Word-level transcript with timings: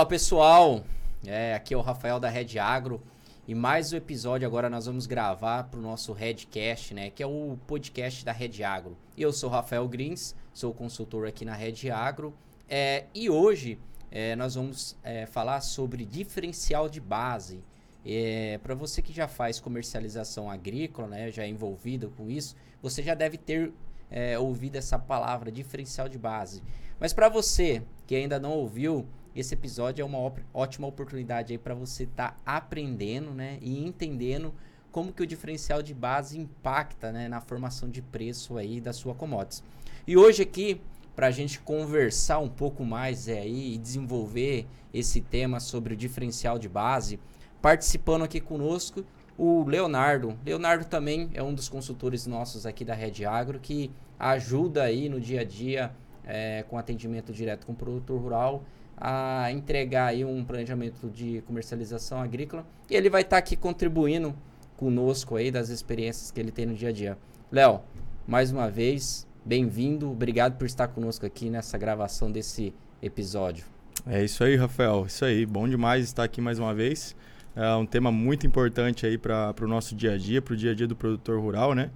Olá 0.00 0.06
pessoal, 0.06 0.82
é, 1.26 1.52
aqui 1.52 1.74
é 1.74 1.76
o 1.76 1.82
Rafael 1.82 2.18
da 2.18 2.30
Red 2.30 2.58
Agro 2.58 3.02
e 3.46 3.54
mais 3.54 3.92
um 3.92 3.98
episódio 3.98 4.48
agora 4.48 4.70
nós 4.70 4.86
vamos 4.86 5.04
gravar 5.04 5.64
para 5.64 5.78
o 5.78 5.82
nosso 5.82 6.14
Redcast, 6.14 6.94
né, 6.94 7.10
que 7.10 7.22
é 7.22 7.26
o 7.26 7.58
podcast 7.66 8.24
da 8.24 8.32
Red 8.32 8.64
Agro. 8.64 8.96
Eu 9.14 9.30
sou 9.30 9.50
Rafael 9.50 9.86
Grins, 9.86 10.34
sou 10.54 10.72
consultor 10.72 11.26
aqui 11.26 11.44
na 11.44 11.52
Red 11.52 11.90
Agro 11.90 12.32
é, 12.66 13.04
e 13.14 13.28
hoje 13.28 13.78
é, 14.10 14.34
nós 14.36 14.54
vamos 14.54 14.96
é, 15.04 15.26
falar 15.26 15.60
sobre 15.60 16.06
diferencial 16.06 16.88
de 16.88 16.98
base. 16.98 17.62
É, 18.02 18.58
para 18.62 18.74
você 18.74 19.02
que 19.02 19.12
já 19.12 19.28
faz 19.28 19.60
comercialização 19.60 20.50
agrícola, 20.50 21.08
né, 21.08 21.30
já 21.30 21.42
é 21.42 21.48
envolvido 21.48 22.10
com 22.16 22.30
isso, 22.30 22.56
você 22.80 23.02
já 23.02 23.14
deve 23.14 23.36
ter 23.36 23.70
é, 24.10 24.38
ouvido 24.38 24.76
essa 24.76 24.98
palavra 24.98 25.52
diferencial 25.52 26.08
de 26.08 26.16
base. 26.16 26.62
Mas 26.98 27.12
para 27.12 27.28
você 27.28 27.82
que 28.06 28.14
ainda 28.14 28.40
não 28.40 28.52
ouviu, 28.52 29.06
esse 29.34 29.54
episódio 29.54 30.02
é 30.02 30.04
uma 30.04 30.18
ótima 30.52 30.86
oportunidade 30.86 31.52
aí 31.52 31.58
para 31.58 31.74
você 31.74 32.04
estar 32.04 32.32
tá 32.32 32.36
aprendendo, 32.44 33.32
né, 33.32 33.58
e 33.60 33.84
entendendo 33.84 34.52
como 34.90 35.12
que 35.12 35.22
o 35.22 35.26
diferencial 35.26 35.82
de 35.82 35.94
base 35.94 36.38
impacta, 36.38 37.12
né, 37.12 37.28
na 37.28 37.40
formação 37.40 37.88
de 37.88 38.02
preço 38.02 38.56
aí 38.56 38.80
da 38.80 38.92
sua 38.92 39.14
commodities. 39.14 39.62
E 40.06 40.16
hoje 40.16 40.42
aqui 40.42 40.80
para 41.14 41.26
a 41.26 41.30
gente 41.30 41.60
conversar 41.60 42.38
um 42.38 42.48
pouco 42.48 42.84
mais 42.84 43.28
é, 43.28 43.40
aí 43.40 43.74
e 43.74 43.78
desenvolver 43.78 44.66
esse 44.92 45.20
tema 45.20 45.60
sobre 45.60 45.94
o 45.94 45.96
diferencial 45.96 46.58
de 46.58 46.68
base, 46.68 47.20
participando 47.60 48.22
aqui 48.22 48.40
conosco 48.40 49.04
o 49.36 49.64
Leonardo. 49.64 50.38
Leonardo 50.44 50.84
também 50.84 51.30
é 51.34 51.42
um 51.42 51.54
dos 51.54 51.68
consultores 51.68 52.26
nossos 52.26 52.66
aqui 52.66 52.84
da 52.84 52.94
Red 52.94 53.24
Agro 53.24 53.60
que 53.60 53.90
ajuda 54.18 54.82
aí 54.82 55.08
no 55.08 55.20
dia 55.20 55.42
a 55.42 55.44
dia 55.44 55.92
é, 56.24 56.64
com 56.68 56.76
atendimento 56.78 57.32
direto 57.32 57.66
com 57.66 57.72
o 57.72 57.76
produtor 57.76 58.20
rural 58.20 58.64
a 59.00 59.50
entregar 59.50 60.08
aí 60.08 60.24
um 60.24 60.44
planejamento 60.44 61.08
de 61.08 61.40
comercialização 61.46 62.20
agrícola 62.20 62.66
e 62.90 62.94
ele 62.94 63.08
vai 63.08 63.22
estar 63.22 63.36
tá 63.36 63.38
aqui 63.38 63.56
contribuindo 63.56 64.34
conosco 64.76 65.36
aí 65.36 65.50
das 65.50 65.70
experiências 65.70 66.30
que 66.30 66.38
ele 66.38 66.50
tem 66.50 66.66
no 66.66 66.74
dia 66.74 66.90
a 66.90 66.92
dia. 66.92 67.18
Léo, 67.50 67.80
mais 68.26 68.52
uma 68.52 68.70
vez, 68.70 69.26
bem-vindo, 69.44 70.10
obrigado 70.10 70.58
por 70.58 70.66
estar 70.66 70.88
conosco 70.88 71.24
aqui 71.24 71.48
nessa 71.48 71.78
gravação 71.78 72.30
desse 72.30 72.74
episódio. 73.02 73.64
É 74.06 74.22
isso 74.22 74.44
aí, 74.44 74.56
Rafael, 74.56 75.06
isso 75.06 75.24
aí, 75.24 75.46
bom 75.46 75.66
demais 75.66 76.04
estar 76.04 76.24
aqui 76.24 76.40
mais 76.40 76.58
uma 76.58 76.74
vez. 76.74 77.16
É 77.56 77.74
um 77.74 77.86
tema 77.86 78.12
muito 78.12 78.46
importante 78.46 79.06
aí 79.06 79.18
para 79.18 79.54
o 79.60 79.66
nosso 79.66 79.94
dia 79.94 80.12
a 80.12 80.18
dia, 80.18 80.40
para 80.40 80.54
o 80.54 80.56
dia 80.56 80.70
a 80.70 80.74
dia 80.74 80.86
do 80.86 80.94
produtor 80.94 81.40
rural, 81.40 81.74
né? 81.74 81.90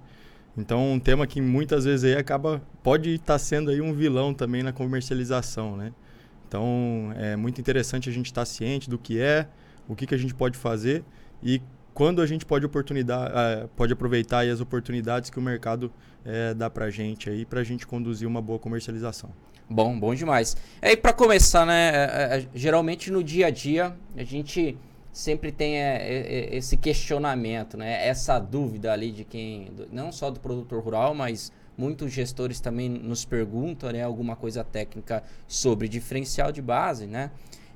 Então, 0.57 0.93
um 0.93 0.99
tema 0.99 1.27
que 1.27 1.41
muitas 1.41 1.85
vezes 1.85 2.03
aí 2.03 2.17
acaba 2.19 2.61
pode 2.81 3.11
estar 3.11 3.33
tá 3.33 3.39
sendo 3.39 3.69
aí 3.71 3.81
um 3.81 3.93
vilão 3.93 4.33
também 4.33 4.63
na 4.63 4.71
comercialização, 4.71 5.75
né? 5.75 5.91
Então, 6.55 7.13
é 7.17 7.35
muito 7.35 7.59
interessante 7.59 8.09
a 8.09 8.13
gente 8.13 8.27
estar 8.27 8.45
ciente 8.45 8.89
do 8.89 8.97
que 8.97 9.19
é, 9.19 9.45
o 9.89 9.95
que, 9.95 10.07
que 10.07 10.15
a 10.15 10.17
gente 10.17 10.33
pode 10.33 10.57
fazer 10.57 11.03
e 11.43 11.61
quando 11.93 12.21
a 12.21 12.25
gente 12.25 12.45
pode, 12.45 12.65
oportunidade, 12.65 13.33
uh, 13.33 13.67
pode 13.75 13.91
aproveitar 13.91 14.47
as 14.47 14.61
oportunidades 14.61 15.29
que 15.29 15.37
o 15.37 15.41
mercado 15.41 15.91
uh, 16.25 16.55
dá 16.55 16.69
para 16.69 16.85
a 16.85 16.89
gente 16.89 17.29
aí, 17.29 17.45
para 17.45 17.59
a 17.59 17.63
gente 17.63 17.85
conduzir 17.85 18.25
uma 18.25 18.41
boa 18.41 18.57
comercialização. 18.57 19.31
Bom, 19.69 19.99
bom 19.99 20.15
demais. 20.15 20.55
E 20.81 20.87
aí, 20.87 20.97
para 20.97 21.11
começar, 21.11 21.65
né, 21.65 21.91
é, 21.93 22.37
é, 22.37 22.47
geralmente 22.53 23.11
no 23.11 23.21
dia 23.21 23.47
a 23.47 23.49
dia, 23.49 23.93
a 24.15 24.23
gente 24.23 24.77
sempre 25.15 25.51
tem 25.51 25.77
é, 25.77 26.55
esse 26.55 26.77
questionamento, 26.77 27.77
né, 27.77 28.05
essa 28.07 28.37
dúvida 28.37 28.91
ali 28.91 29.11
de 29.11 29.23
quem, 29.23 29.71
não 29.91 30.11
só 30.11 30.29
do 30.29 30.39
produtor 30.39 30.83
rural, 30.83 31.13
mas 31.15 31.51
Muitos 31.77 32.13
gestores 32.13 32.61
também 32.61 32.87
nos 32.87 33.25
perguntam 33.25 33.91
né, 33.91 34.01
alguma 34.01 34.35
coisa 34.35 34.63
técnica 34.63 35.21
sobre 35.45 35.89
diferencial 35.89 36.51
de 36.51 36.61
base, 36.61 37.05
né? 37.05 37.31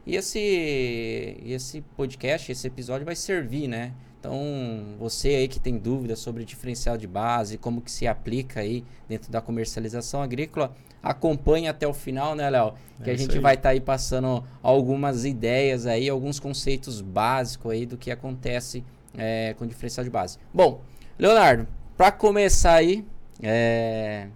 E 0.05 0.15
esse, 0.15 1.37
esse 1.45 1.81
podcast, 1.97 2.49
esse 2.49 2.65
episódio 2.65 3.05
vai 3.05 3.15
servir, 3.15 3.67
né? 3.67 3.93
Então, 4.17 4.95
você 4.97 5.29
aí 5.29 5.47
que 5.49 5.59
tem 5.59 5.77
dúvidas 5.77 6.19
sobre 6.19 6.45
diferencial 6.45 6.97
de 6.97 7.07
base, 7.07 7.57
como 7.57 7.81
que 7.81 7.91
se 7.91 8.07
aplica 8.07 8.61
aí 8.61 8.85
dentro 9.07 9.29
da 9.31 9.41
comercialização 9.41 10.22
agrícola, 10.22 10.73
acompanhe 11.01 11.67
até 11.67 11.87
o 11.87 11.93
final, 11.93 12.35
né, 12.35 12.49
Léo? 12.49 12.73
Que 13.03 13.09
é 13.09 13.13
a 13.13 13.17
gente 13.17 13.39
vai 13.39 13.55
estar 13.55 13.69
tá 13.69 13.69
aí 13.69 13.79
passando 13.79 14.43
algumas 14.61 15.23
ideias 15.23 15.85
aí, 15.85 16.09
alguns 16.09 16.39
conceitos 16.39 17.01
básicos 17.01 17.71
aí 17.71 17.85
do 17.85 17.97
que 17.97 18.11
acontece 18.11 18.83
é, 19.17 19.55
com 19.57 19.65
diferencial 19.65 20.03
de 20.03 20.09
base. 20.09 20.37
Bom, 20.53 20.81
Leonardo, 21.17 21.67
para 21.95 22.11
começar 22.11 22.73
aí, 22.73 23.05
é, 23.41 24.27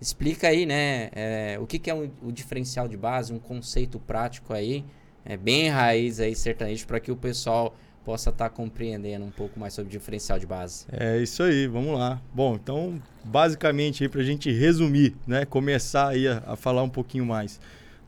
explica 0.00 0.48
aí, 0.48 0.64
né, 0.64 1.10
é, 1.12 1.58
o 1.60 1.66
que, 1.66 1.78
que 1.78 1.90
é 1.90 1.94
um, 1.94 2.10
o 2.22 2.30
diferencial 2.30 2.86
de 2.86 2.96
base, 2.96 3.32
um 3.32 3.38
conceito 3.38 3.98
prático 3.98 4.52
aí, 4.52 4.84
é, 5.24 5.36
bem 5.36 5.68
raiz 5.68 6.20
aí, 6.20 6.34
sertanejo, 6.34 6.86
para 6.86 7.00
que 7.00 7.10
o 7.10 7.16
pessoal 7.16 7.74
possa 8.04 8.30
estar 8.30 8.48
tá 8.48 8.54
compreendendo 8.54 9.24
um 9.24 9.30
pouco 9.30 9.58
mais 9.58 9.72
sobre 9.72 9.90
diferencial 9.90 10.38
de 10.38 10.46
base. 10.46 10.86
É 10.92 11.18
isso 11.18 11.42
aí, 11.42 11.66
vamos 11.66 11.98
lá. 11.98 12.20
Bom, 12.32 12.54
então, 12.54 13.00
basicamente 13.24 14.08
para 14.08 14.20
a 14.20 14.24
gente 14.24 14.52
resumir, 14.52 15.16
né, 15.26 15.44
começar 15.44 16.08
aí 16.08 16.28
a, 16.28 16.42
a 16.46 16.56
falar 16.56 16.82
um 16.82 16.88
pouquinho 16.88 17.24
mais, 17.24 17.60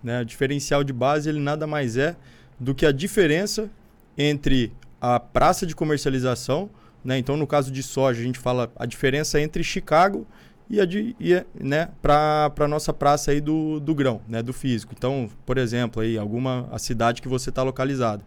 né, 0.02 0.20
o 0.20 0.24
diferencial 0.24 0.84
de 0.84 0.92
base 0.92 1.28
ele 1.28 1.40
nada 1.40 1.66
mais 1.66 1.96
é 1.96 2.16
do 2.58 2.74
que 2.74 2.84
a 2.84 2.92
diferença 2.92 3.70
entre 4.16 4.72
a 5.00 5.20
praça 5.20 5.66
de 5.66 5.74
comercialização 5.74 6.70
né? 7.06 7.16
Então, 7.18 7.36
no 7.36 7.46
caso 7.46 7.70
de 7.70 7.84
soja, 7.84 8.20
a 8.20 8.24
gente 8.24 8.38
fala 8.38 8.68
a 8.74 8.84
diferença 8.84 9.40
entre 9.40 9.62
Chicago 9.62 10.26
e 10.68 10.80
a 10.80 10.84
de, 10.84 11.14
e, 11.20 11.40
né, 11.54 11.88
para 12.02 12.52
a 12.58 12.66
nossa 12.66 12.92
praça 12.92 13.30
aí 13.30 13.40
do, 13.40 13.78
do 13.78 13.94
grão, 13.94 14.20
né, 14.28 14.42
do 14.42 14.52
físico. 14.52 14.92
Então, 14.96 15.30
por 15.46 15.56
exemplo, 15.56 16.02
aí, 16.02 16.18
alguma 16.18 16.68
a 16.72 16.80
cidade 16.80 17.22
que 17.22 17.28
você 17.28 17.50
está 17.50 17.62
localizado. 17.62 18.24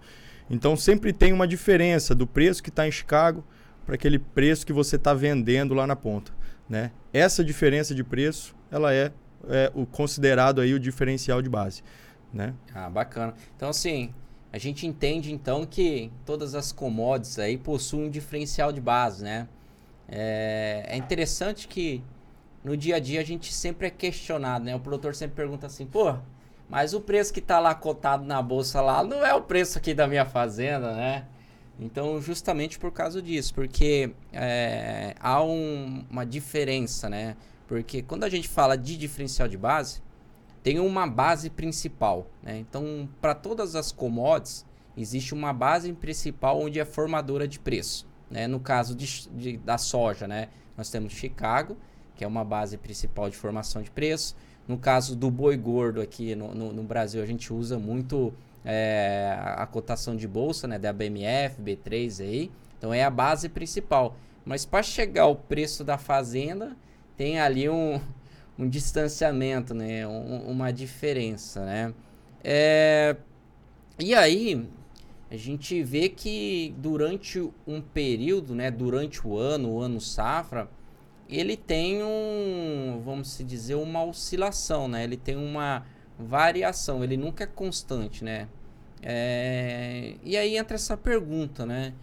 Então, 0.50 0.76
sempre 0.76 1.14
tem 1.14 1.32
uma 1.32 1.48
diferença 1.48 2.16
do 2.16 2.26
preço 2.26 2.64
que 2.64 2.70
está 2.70 2.88
em 2.88 2.92
Chicago 2.92 3.44
para 3.86 3.96
aquele 3.96 4.20
preço 4.20 4.66
que 4.66 4.74
você 4.74 4.96
está 4.96 5.14
vendendo 5.14 5.74
lá 5.74 5.86
na 5.86 5.96
ponta. 5.96 6.32
Né? 6.68 6.92
Essa 7.14 7.44
diferença 7.44 7.94
de 7.94 8.04
preço, 8.04 8.56
ela 8.72 8.94
é, 8.94 9.12
é 9.48 9.72
o 9.74 9.86
considerado 9.86 10.62
aí 10.62 10.74
o 10.74 10.80
diferencial 10.80 11.42
de 11.42 11.50
base. 11.50 11.84
Né? 12.34 12.54
Ah, 12.74 12.90
bacana. 12.90 13.34
Então, 13.56 13.70
assim, 13.70 14.14
a 14.52 14.58
gente 14.58 14.88
entende 14.88 15.32
então 15.32 15.66
que 15.66 16.12
todas 16.26 16.56
as 16.56 16.72
commodities 16.72 17.38
aí 17.38 17.58
possuem 17.58 18.08
um 18.08 18.10
diferencial 18.10 18.72
de 18.72 18.82
base, 18.82 19.24
né? 19.24 19.48
É, 20.08 20.86
é, 20.88 20.98
interessante 20.98 21.68
que 21.68 22.04
no 22.64 22.76
dia 22.76 22.96
a 22.96 23.00
dia 23.00 23.22
a 23.22 23.24
gente 23.24 23.54
sempre 23.54 23.88
é 23.88 23.90
questionado, 23.92 24.66
né? 24.66 24.76
O 24.76 24.80
produtor 24.80 25.14
sempre 25.14 25.36
pergunta 25.36 25.68
assim, 25.68 25.86
pô, 25.86 26.16
mas 26.70 26.94
o 26.94 27.02
preço 27.02 27.34
que 27.34 27.40
está 27.40 27.60
lá 27.60 27.74
cotado 27.74 28.26
na 28.26 28.42
bolsa 28.42 28.80
lá 28.80 29.04
não 29.04 29.26
é 29.26 29.34
o 29.34 29.42
preço 29.42 29.78
aqui 29.78 29.94
da 29.94 30.08
minha 30.08 30.26
fazenda, 30.26 30.94
né? 30.94 31.26
Então, 31.80 32.22
justamente 32.22 32.78
por 32.78 32.92
causa 32.92 33.22
disso, 33.22 33.54
porque 33.54 34.12
é, 34.34 35.16
há 35.20 35.42
um, 35.42 36.06
uma 36.10 36.26
diferença, 36.26 37.10
né? 37.10 37.36
Porque 37.68 38.02
quando 38.02 38.24
a 38.24 38.30
gente 38.30 38.48
fala 38.48 38.78
de 38.78 38.98
diferencial 38.98 39.48
de 39.48 39.58
base, 39.58 40.02
tem 40.62 40.80
uma 40.80 41.08
base 41.08 41.50
principal. 41.50 42.28
Né? 42.44 42.58
Então, 42.58 43.08
para 43.22 43.34
todas 43.34 43.76
as 43.76 43.92
commodities, 43.92 44.66
existe 44.98 45.34
uma 45.34 45.54
base 45.54 45.92
principal 45.94 46.60
onde 46.60 46.80
é 46.80 46.86
formadora 46.86 47.48
de 47.48 47.60
preço. 47.60 48.08
Né? 48.30 48.48
No 48.48 48.60
caso 48.60 48.96
de, 48.96 49.30
de, 49.30 49.58
da 49.58 49.78
soja, 49.78 50.28
né? 50.28 50.50
nós 50.76 50.90
temos 50.90 51.14
Chicago, 51.14 51.78
que 52.16 52.24
é 52.24 52.28
uma 52.28 52.44
base 52.44 52.78
principal 52.78 53.30
de 53.30 53.38
formação 53.38 53.82
de 53.82 53.90
preço. 53.90 54.36
No 54.70 54.78
caso 54.78 55.16
do 55.16 55.32
boi 55.32 55.58
gordo 55.58 56.00
aqui 56.00 56.36
no, 56.36 56.54
no, 56.54 56.72
no 56.72 56.84
Brasil, 56.84 57.24
a 57.24 57.26
gente 57.26 57.52
usa 57.52 57.80
muito 57.80 58.32
é, 58.64 59.36
a 59.58 59.66
cotação 59.66 60.16
de 60.16 60.28
bolsa, 60.28 60.68
né, 60.68 60.78
da 60.78 60.94
BMF, 60.94 61.60
B3 61.60 62.22
aí. 62.22 62.52
Então 62.78 62.94
é 62.94 63.04
a 63.04 63.10
base 63.10 63.50
principal. 63.50 64.16
Mas 64.46 64.66
para 64.66 64.84
chegar 64.84 65.24
ao 65.24 65.36
preço 65.36 65.84
da 65.84 65.98
fazenda, 65.98 66.78
tem 67.18 67.40
ali 67.40 67.68
um, 67.68 68.00
um 68.60 68.70
distanciamento, 68.70 69.74
né? 69.74 70.08
Um, 70.08 70.52
uma 70.52 70.72
diferença, 70.72 71.66
né? 71.66 71.92
É... 72.44 73.16
E 73.98 74.14
aí, 74.14 74.70
a 75.32 75.36
gente 75.36 75.82
vê 75.82 76.10
que 76.10 76.76
durante 76.78 77.50
um 77.66 77.82
período, 77.82 78.54
né? 78.54 78.70
Durante 78.70 79.28
o 79.28 79.36
ano, 79.36 79.72
o 79.72 79.82
ano 79.82 80.00
safra, 80.00 80.70
ele 81.30 81.56
tem 81.56 82.04
um, 82.04 83.02
vamos 83.06 83.32
se 83.32 83.44
dizer, 83.44 83.76
uma 83.76 84.04
oscilação, 84.04 84.88
né? 84.88 85.04
Ele 85.04 85.18
tem 85.18 85.36
uma 85.36 85.86
variação, 86.18 87.04
ele 87.04 87.16
nunca 87.16 87.44
é 87.44 87.48
constante, 87.48 88.24
né? 88.24 88.48
É... 89.02 90.16
E 90.24 90.36
aí 90.36 90.58
entra 90.58 90.76
essa 90.76 90.98
pergunta, 90.98 91.66
né? 91.66 91.94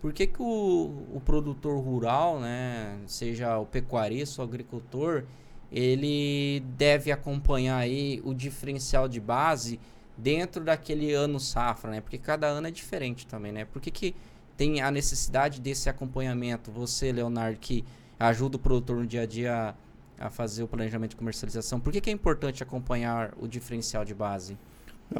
Por 0.00 0.14
que, 0.14 0.26
que 0.26 0.40
o, 0.40 1.06
o 1.14 1.20
produtor 1.24 1.78
rural, 1.78 2.40
né, 2.40 2.98
seja 3.06 3.58
o 3.58 3.66
pecuarista, 3.66 4.40
o 4.40 4.44
agricultor, 4.44 5.24
ele 5.70 6.60
deve 6.76 7.12
acompanhar 7.12 7.76
aí 7.76 8.20
o 8.24 8.32
diferencial 8.32 9.06
de 9.06 9.20
base 9.20 9.78
dentro 10.16 10.64
daquele 10.64 11.12
ano 11.12 11.38
safra, 11.38 11.90
né? 11.90 12.00
Porque 12.00 12.16
cada 12.16 12.46
ano 12.46 12.66
é 12.66 12.70
diferente 12.70 13.26
também, 13.26 13.52
né? 13.52 13.66
Por 13.66 13.80
que, 13.80 13.90
que 13.90 14.14
tem 14.56 14.80
a 14.80 14.90
necessidade 14.90 15.60
desse 15.60 15.88
acompanhamento? 15.88 16.70
Você, 16.72 17.12
Leonardo, 17.12 17.58
que 17.58 17.84
ajuda 18.28 18.56
o 18.56 18.60
produtor 18.60 18.96
no 18.96 19.06
dia 19.06 19.22
a 19.22 19.26
dia 19.26 19.74
a 20.18 20.28
fazer 20.28 20.62
o 20.62 20.68
planejamento 20.68 21.10
de 21.10 21.16
comercialização, 21.16 21.80
por 21.80 21.92
que, 21.92 22.00
que 22.00 22.10
é 22.10 22.12
importante 22.12 22.62
acompanhar 22.62 23.32
o 23.40 23.48
diferencial 23.48 24.04
de 24.04 24.14
base? 24.14 24.58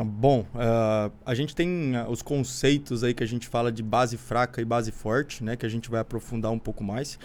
Bom, 0.04 0.46
uh, 0.54 1.10
a 1.26 1.34
gente 1.34 1.56
tem 1.56 1.96
uh, 1.96 2.08
os 2.08 2.22
conceitos 2.22 3.02
aí 3.02 3.12
que 3.12 3.24
a 3.24 3.26
gente 3.26 3.48
fala 3.48 3.72
de 3.72 3.82
base 3.82 4.16
fraca 4.16 4.60
e 4.60 4.64
base 4.64 4.92
forte, 4.92 5.42
né? 5.42 5.56
Que 5.56 5.66
a 5.66 5.68
gente 5.68 5.90
vai 5.90 6.00
aprofundar 6.00 6.52
um 6.52 6.58
pouco 6.60 6.84
mais. 6.84 7.18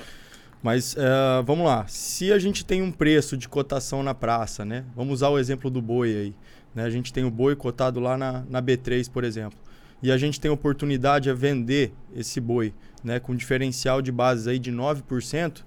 Mas 0.64 0.96
uh, 0.96 1.44
vamos 1.46 1.68
lá. 1.68 1.86
Se 1.88 2.34
a 2.34 2.40
gente 2.40 2.66
tem 2.66 2.82
um 2.82 2.92
preço 2.92 3.38
de 3.38 3.48
cotação 3.48 4.02
na 4.02 4.16
praça, 4.16 4.66
né? 4.66 4.84
Vamos 4.96 5.16
usar 5.16 5.30
o 5.30 5.38
exemplo 5.38 5.70
do 5.70 5.80
boi 5.80 6.10
aí. 6.10 6.36
Né? 6.74 6.84
A 6.84 6.90
gente 6.90 7.14
tem 7.14 7.24
o 7.24 7.30
boi 7.30 7.56
cotado 7.56 8.00
lá 8.00 8.18
na, 8.18 8.44
na 8.50 8.64
B3, 8.64 9.12
por 9.12 9.24
exemplo. 9.24 9.60
E 10.02 10.12
a 10.12 10.18
gente 10.18 10.40
tem 10.40 10.52
oportunidade 10.52 11.30
a 11.30 11.34
vender 11.34 11.94
esse 12.16 12.40
boi 12.40 12.74
né? 13.04 13.20
com 13.20 13.36
diferencial 13.36 14.02
de 14.02 14.12
bases 14.12 14.48
aí 14.48 14.60
de 14.60 14.72
9%, 14.72 15.64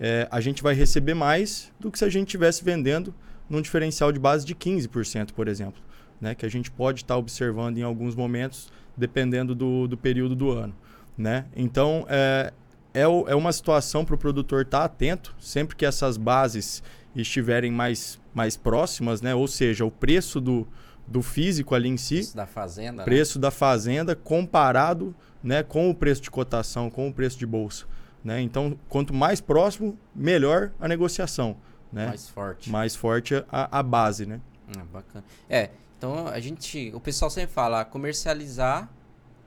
é, 0.00 0.28
a 0.30 0.40
gente 0.40 0.62
vai 0.62 0.74
receber 0.74 1.14
mais 1.14 1.72
do 1.78 1.90
que 1.90 1.98
se 1.98 2.04
a 2.04 2.08
gente 2.08 2.28
estivesse 2.28 2.64
vendendo 2.64 3.14
num 3.48 3.60
diferencial 3.60 4.12
de 4.12 4.18
base 4.18 4.44
de 4.44 4.54
15%, 4.54 5.32
por 5.32 5.48
exemplo 5.48 5.82
né, 6.20 6.34
que 6.34 6.44
a 6.44 6.48
gente 6.48 6.70
pode 6.70 7.02
estar 7.02 7.14
tá 7.14 7.18
observando 7.18 7.78
em 7.78 7.82
alguns 7.82 8.14
momentos, 8.14 8.70
dependendo 8.96 9.54
do, 9.54 9.86
do 9.86 9.96
período 9.96 10.34
do 10.34 10.50
ano. 10.50 10.74
Né? 11.16 11.46
Então, 11.56 12.06
é, 12.08 12.52
é, 12.94 13.02
é 13.02 13.34
uma 13.34 13.52
situação 13.52 14.04
para 14.04 14.14
o 14.14 14.18
produtor 14.18 14.62
estar 14.62 14.80
tá 14.80 14.84
atento, 14.84 15.34
sempre 15.38 15.76
que 15.76 15.86
essas 15.86 16.16
bases 16.16 16.82
estiverem 17.14 17.72
mais, 17.72 18.20
mais 18.34 18.56
próximas, 18.56 19.20
né? 19.20 19.34
ou 19.34 19.48
seja, 19.48 19.84
o 19.84 19.90
preço 19.90 20.40
do, 20.40 20.66
do 21.10 21.22
físico 21.22 21.74
ali 21.74 21.88
em 21.88 21.96
si. 21.96 22.16
Preço 22.16 22.36
da 22.36 22.46
fazenda. 22.46 22.98
Né? 22.98 23.04
Preço 23.04 23.38
né? 23.38 23.42
da 23.42 23.50
fazenda 23.50 24.14
comparado 24.14 25.14
né, 25.42 25.62
com 25.62 25.88
o 25.88 25.94
preço 25.94 26.22
de 26.22 26.30
cotação, 26.30 26.90
com 26.90 27.08
o 27.08 27.12
preço 27.12 27.38
de 27.38 27.46
bolsa. 27.46 27.86
Né? 28.22 28.40
Então, 28.40 28.78
quanto 28.88 29.14
mais 29.14 29.40
próximo, 29.40 29.98
melhor 30.14 30.72
a 30.78 30.86
negociação. 30.86 31.56
Né? 31.92 32.06
Mais 32.08 32.28
forte. 32.28 32.70
Mais 32.70 32.94
forte 32.94 33.34
a, 33.50 33.78
a 33.78 33.82
base. 33.82 34.26
Né? 34.26 34.40
Ah, 34.76 34.84
bacana. 34.84 35.24
É, 35.48 35.70
então 35.96 36.28
a 36.28 36.38
gente, 36.38 36.92
o 36.94 37.00
pessoal 37.00 37.30
sempre 37.30 37.52
fala, 37.52 37.84
comercializar 37.84 38.88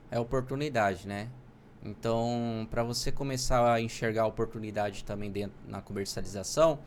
é 0.10 0.20
oportunidade, 0.20 1.08
né? 1.08 1.30
Então, 1.84 2.68
para 2.70 2.84
você 2.84 3.12
começar 3.12 3.74
a 3.74 3.82
enxergar 3.82 4.24
a 4.24 4.28
oportunidade 4.28 5.04
também 5.04 5.32
dentro 5.32 5.58
na 5.68 5.82
comercialização, 5.82 6.80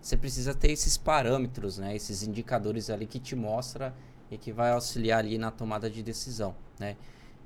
você 0.00 0.16
precisa 0.16 0.52
ter 0.52 0.72
esses 0.72 0.96
parâmetros, 0.96 1.78
né? 1.78 1.94
Esses 1.94 2.22
indicadores 2.22 2.90
ali 2.90 3.06
que 3.06 3.20
te 3.20 3.36
mostra 3.36 3.94
e 4.32 4.38
que 4.38 4.50
vai 4.50 4.70
auxiliar 4.70 5.18
ali 5.18 5.36
na 5.36 5.50
tomada 5.50 5.90
de 5.90 6.02
decisão, 6.02 6.54
né? 6.78 6.96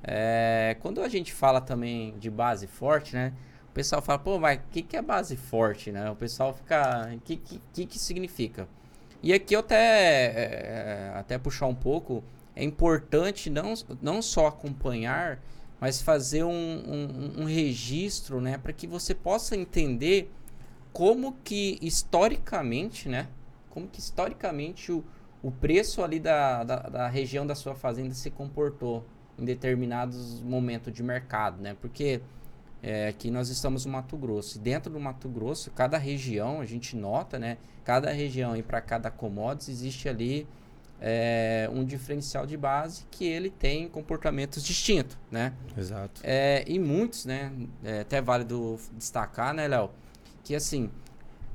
É, 0.05 0.77
quando 0.81 1.03
a 1.03 1.09
gente 1.09 1.33
fala 1.33 1.61
também 1.61 2.17
de 2.19 2.31
base 2.31 2.67
forte, 2.69 3.15
né? 3.15 3.33
O 3.69 3.73
pessoal 3.73 4.01
fala, 4.01 4.19
pô, 4.19 4.39
mas 4.39 4.59
o 4.59 4.63
que, 4.71 4.83
que 4.83 4.97
é 4.97 5.03
base 5.03 5.37
forte, 5.37 5.91
né? 5.91 6.09
O 6.11 6.15
pessoal 6.15 6.55
fica, 6.55 7.11
o 7.13 7.21
que, 7.21 7.37
que, 7.73 7.87
que 7.87 7.99
significa? 7.99 8.69
E 9.23 9.33
aqui 9.33 9.55
eu 9.55 9.61
até, 9.61 9.77
é, 9.77 11.13
até 11.17 11.37
puxar 11.37 11.67
um 11.67 11.75
pouco, 11.75 12.23
é 12.55 12.63
importante 12.63 13.51
não, 13.51 13.75
não 14.01 14.23
só 14.23 14.47
acompanhar, 14.47 15.41
mas 15.81 16.01
fazer 16.01 16.45
um, 16.45 16.51
um, 16.51 17.43
um 17.43 17.45
registro, 17.45 18.41
né, 18.41 18.57
para 18.57 18.73
que 18.73 18.87
você 18.87 19.15
possa 19.15 19.57
entender 19.57 20.33
como 20.93 21.37
que 21.45 21.79
historicamente, 21.83 23.09
né, 23.09 23.27
como 23.69 23.89
que 23.89 23.99
historicamente 23.99 24.91
o, 24.93 25.05
o 25.47 25.53
preço 25.53 26.03
ali 26.03 26.19
da, 26.19 26.65
da, 26.65 26.77
da 26.77 27.09
região 27.09 27.47
da 27.47 27.55
sua 27.55 27.77
fazenda 27.77 28.13
se 28.15 28.33
comportou 28.33 29.07
em 29.39 29.45
determinados 29.45 30.43
momentos 30.43 30.93
de 30.93 31.05
mercado, 31.05 31.63
né, 31.63 31.77
porque 31.81 32.21
é, 32.83 33.13
que 33.13 33.31
nós 33.31 33.49
estamos 33.49 33.87
no 33.87 33.93
Mato 33.93 34.17
Grosso. 34.17 34.59
E 34.59 34.61
dentro 34.61 34.93
do 34.93 34.99
Mato 34.99 35.29
Grosso, 35.29 35.71
cada 35.71 35.99
região, 35.99 36.61
a 36.61 36.65
gente 36.65 36.97
nota, 36.97 37.39
né? 37.39 37.59
Cada 37.85 38.11
região 38.11 38.57
e 38.57 38.63
para 38.63 38.81
cada 38.81 39.11
commodities 39.11 39.69
existe 39.69 40.09
ali 40.09 40.47
é, 41.01 41.69
um 41.73 41.85
diferencial 41.85 42.47
de 42.47 42.57
base 42.57 43.05
que 43.11 43.25
ele 43.25 43.51
tem 43.51 43.89
comportamentos 43.89 44.63
distintos, 44.63 45.17
né? 45.31 45.53
Exato. 45.77 46.21
É, 46.25 46.65
e 46.67 46.79
muitos, 46.79 47.25
né? 47.25 47.53
É 47.85 48.01
até 48.01 48.21
válido 48.21 48.79
destacar, 48.93 49.55
né, 49.55 49.69
Léo? 49.69 49.91
Que 50.45 50.55
assim, 50.55 50.91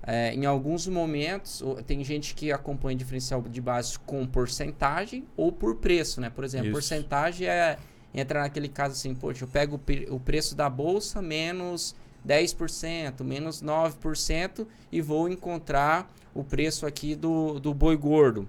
é, 0.03 0.33
em 0.33 0.45
alguns 0.45 0.87
momentos, 0.87 1.63
tem 1.85 2.03
gente 2.03 2.33
que 2.33 2.51
acompanha 2.51 2.97
diferencial 2.97 3.41
de 3.41 3.61
base 3.61 3.99
com 3.99 4.25
porcentagem 4.25 5.25
ou 5.37 5.51
por 5.51 5.75
preço, 5.75 6.19
né? 6.19 6.29
Por 6.29 6.43
exemplo, 6.43 6.67
Isso. 6.67 6.73
porcentagem 6.73 7.47
é 7.47 7.77
entra 8.13 8.41
naquele 8.41 8.67
caso 8.67 8.93
assim, 8.93 9.15
poxa, 9.15 9.43
eu 9.43 9.47
pego 9.47 9.79
o 10.09 10.19
preço 10.19 10.55
da 10.55 10.69
bolsa 10.69 11.21
menos 11.21 11.95
10%, 12.27 13.23
menos 13.23 13.61
9% 13.63 14.67
e 14.91 15.01
vou 15.01 15.29
encontrar 15.29 16.11
o 16.33 16.43
preço 16.43 16.85
aqui 16.85 17.15
do, 17.15 17.59
do 17.59 17.73
boi 17.73 17.95
gordo, 17.95 18.47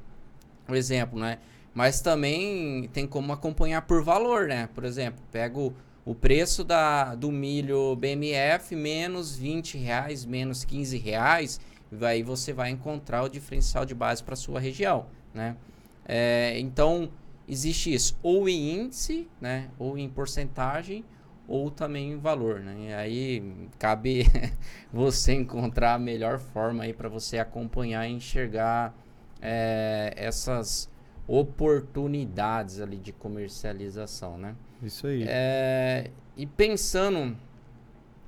por 0.66 0.76
exemplo, 0.76 1.18
né? 1.18 1.38
Mas 1.74 2.00
também 2.00 2.88
tem 2.92 3.06
como 3.06 3.32
acompanhar 3.32 3.82
por 3.82 4.02
valor, 4.02 4.46
né? 4.46 4.68
Por 4.74 4.84
exemplo, 4.84 5.22
pego 5.32 5.74
o 6.04 6.14
preço 6.14 6.64
da, 6.64 7.14
do 7.14 7.30
milho 7.30 7.94
BMF 7.96 8.74
menos 8.74 9.36
20 9.36 9.78
reais, 9.78 10.24
menos 10.24 10.64
15 10.64 10.98
reais, 10.98 11.60
aí 12.00 12.22
você 12.22 12.52
vai 12.52 12.70
encontrar 12.70 13.22
o 13.22 13.28
diferencial 13.28 13.84
de 13.84 13.94
base 13.94 14.22
para 14.22 14.34
sua 14.34 14.58
região, 14.58 15.06
né? 15.32 15.56
É, 16.04 16.58
então, 16.58 17.10
existe 17.48 17.92
isso, 17.92 18.18
ou 18.22 18.48
em 18.48 18.80
índice, 18.80 19.28
né, 19.40 19.68
ou 19.78 19.96
em 19.96 20.08
porcentagem, 20.08 21.04
ou 21.46 21.70
também 21.70 22.12
em 22.12 22.18
valor, 22.18 22.60
né? 22.60 22.74
E 22.88 22.92
aí 22.94 23.68
cabe 23.78 24.26
você 24.92 25.34
encontrar 25.34 25.94
a 25.94 25.98
melhor 25.98 26.38
forma 26.38 26.84
aí 26.84 26.92
para 26.92 27.08
você 27.08 27.38
acompanhar 27.38 28.08
e 28.08 28.12
enxergar 28.12 28.94
é, 29.40 30.12
essas 30.16 30.88
oportunidades 31.26 32.80
ali 32.80 32.96
de 32.96 33.12
comercialização, 33.12 34.36
né? 34.36 34.54
Isso 34.82 35.06
aí. 35.06 35.24
É, 35.26 36.10
e 36.36 36.46
pensando, 36.46 37.36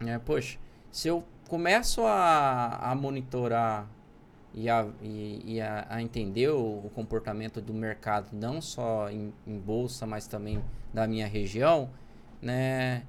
né, 0.00 0.18
poxa, 0.24 0.58
se 0.90 1.08
eu 1.08 1.24
começo 1.48 2.02
a, 2.02 2.90
a 2.90 2.94
monitorar 2.94 3.88
e 4.54 4.70
a, 4.70 4.86
e, 5.02 5.54
e 5.54 5.60
a, 5.60 5.86
a, 5.90 6.02
entender 6.02 6.48
o, 6.48 6.84
o, 6.84 6.90
comportamento 6.94 7.60
do 7.60 7.74
mercado, 7.74 8.28
não 8.32 8.60
só 8.60 9.10
em, 9.10 9.32
em, 9.44 9.58
bolsa, 9.58 10.06
mas 10.06 10.28
também 10.28 10.62
da 10.92 11.06
minha 11.08 11.26
região, 11.26 11.90
né? 12.40 13.02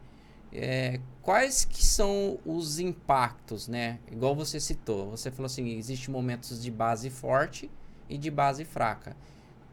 É, 0.52 1.00
quais 1.22 1.66
que 1.66 1.84
são 1.84 2.40
os 2.46 2.80
impactos, 2.80 3.68
né? 3.68 4.00
Igual 4.12 4.34
você 4.36 4.60
citou, 4.60 5.12
você 5.12 5.30
falou 5.30 5.46
assim, 5.46 5.78
existem 5.78 6.12
momentos 6.12 6.62
de 6.64 6.72
base 6.72 7.10
forte 7.10 7.70
e 8.10 8.18
de 8.18 8.32
base 8.32 8.66
fraca. 8.66 9.16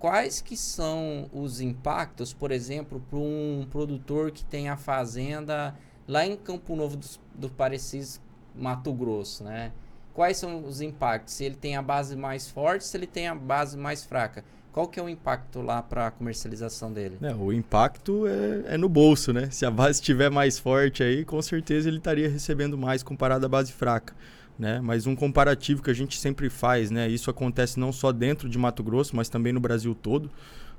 Quais 0.02 0.40
que 0.40 0.56
são 0.56 1.30
os 1.32 1.60
impactos, 1.60 2.32
por 2.32 2.50
exemplo, 2.50 3.00
para 3.08 3.20
um 3.20 3.64
produtor 3.70 4.32
que 4.32 4.44
tem 4.44 4.68
a 4.68 4.76
fazenda 4.76 5.76
lá 6.08 6.26
em 6.26 6.36
Campo 6.36 6.74
Novo 6.74 6.96
do, 6.96 7.06
do 7.36 7.48
Parecis, 7.48 8.20
Mato 8.52 8.92
Grosso, 8.92 9.44
né? 9.44 9.70
quais 10.12 10.38
são 10.38 10.64
os 10.64 10.80
impactos? 10.80 11.34
Se 11.34 11.44
ele 11.44 11.54
tem 11.54 11.76
a 11.76 11.82
base 11.82 12.16
mais 12.16 12.50
forte, 12.50 12.84
se 12.84 12.96
ele 12.96 13.06
tem 13.06 13.28
a 13.28 13.34
base 13.36 13.78
mais 13.78 14.04
fraca. 14.04 14.44
Qual 14.72 14.88
que 14.88 14.98
é 14.98 15.02
o 15.04 15.08
impacto 15.08 15.62
lá 15.62 15.80
para 15.80 16.08
a 16.08 16.10
comercialização 16.10 16.92
dele? 16.92 17.18
É, 17.22 17.32
o 17.32 17.52
impacto 17.52 18.26
é, 18.26 18.74
é, 18.74 18.76
no 18.76 18.88
bolso, 18.88 19.32
né? 19.32 19.50
Se 19.52 19.64
a 19.64 19.70
base 19.70 20.00
estiver 20.00 20.32
mais 20.32 20.58
forte 20.58 21.04
aí, 21.04 21.24
com 21.24 21.40
certeza 21.40 21.88
ele 21.88 21.98
estaria 21.98 22.28
recebendo 22.28 22.76
mais 22.76 23.04
comparado 23.04 23.46
à 23.46 23.48
base 23.48 23.70
fraca. 23.70 24.14
Né? 24.58 24.80
Mas 24.80 25.06
um 25.06 25.16
comparativo 25.16 25.82
que 25.82 25.90
a 25.90 25.94
gente 25.94 26.18
sempre 26.18 26.48
faz, 26.50 26.90
né? 26.90 27.08
Isso 27.08 27.30
acontece 27.30 27.80
não 27.80 27.92
só 27.92 28.12
dentro 28.12 28.48
de 28.48 28.58
Mato 28.58 28.82
Grosso, 28.82 29.16
mas 29.16 29.28
também 29.28 29.52
no 29.52 29.60
Brasil 29.60 29.94
todo. 29.94 30.30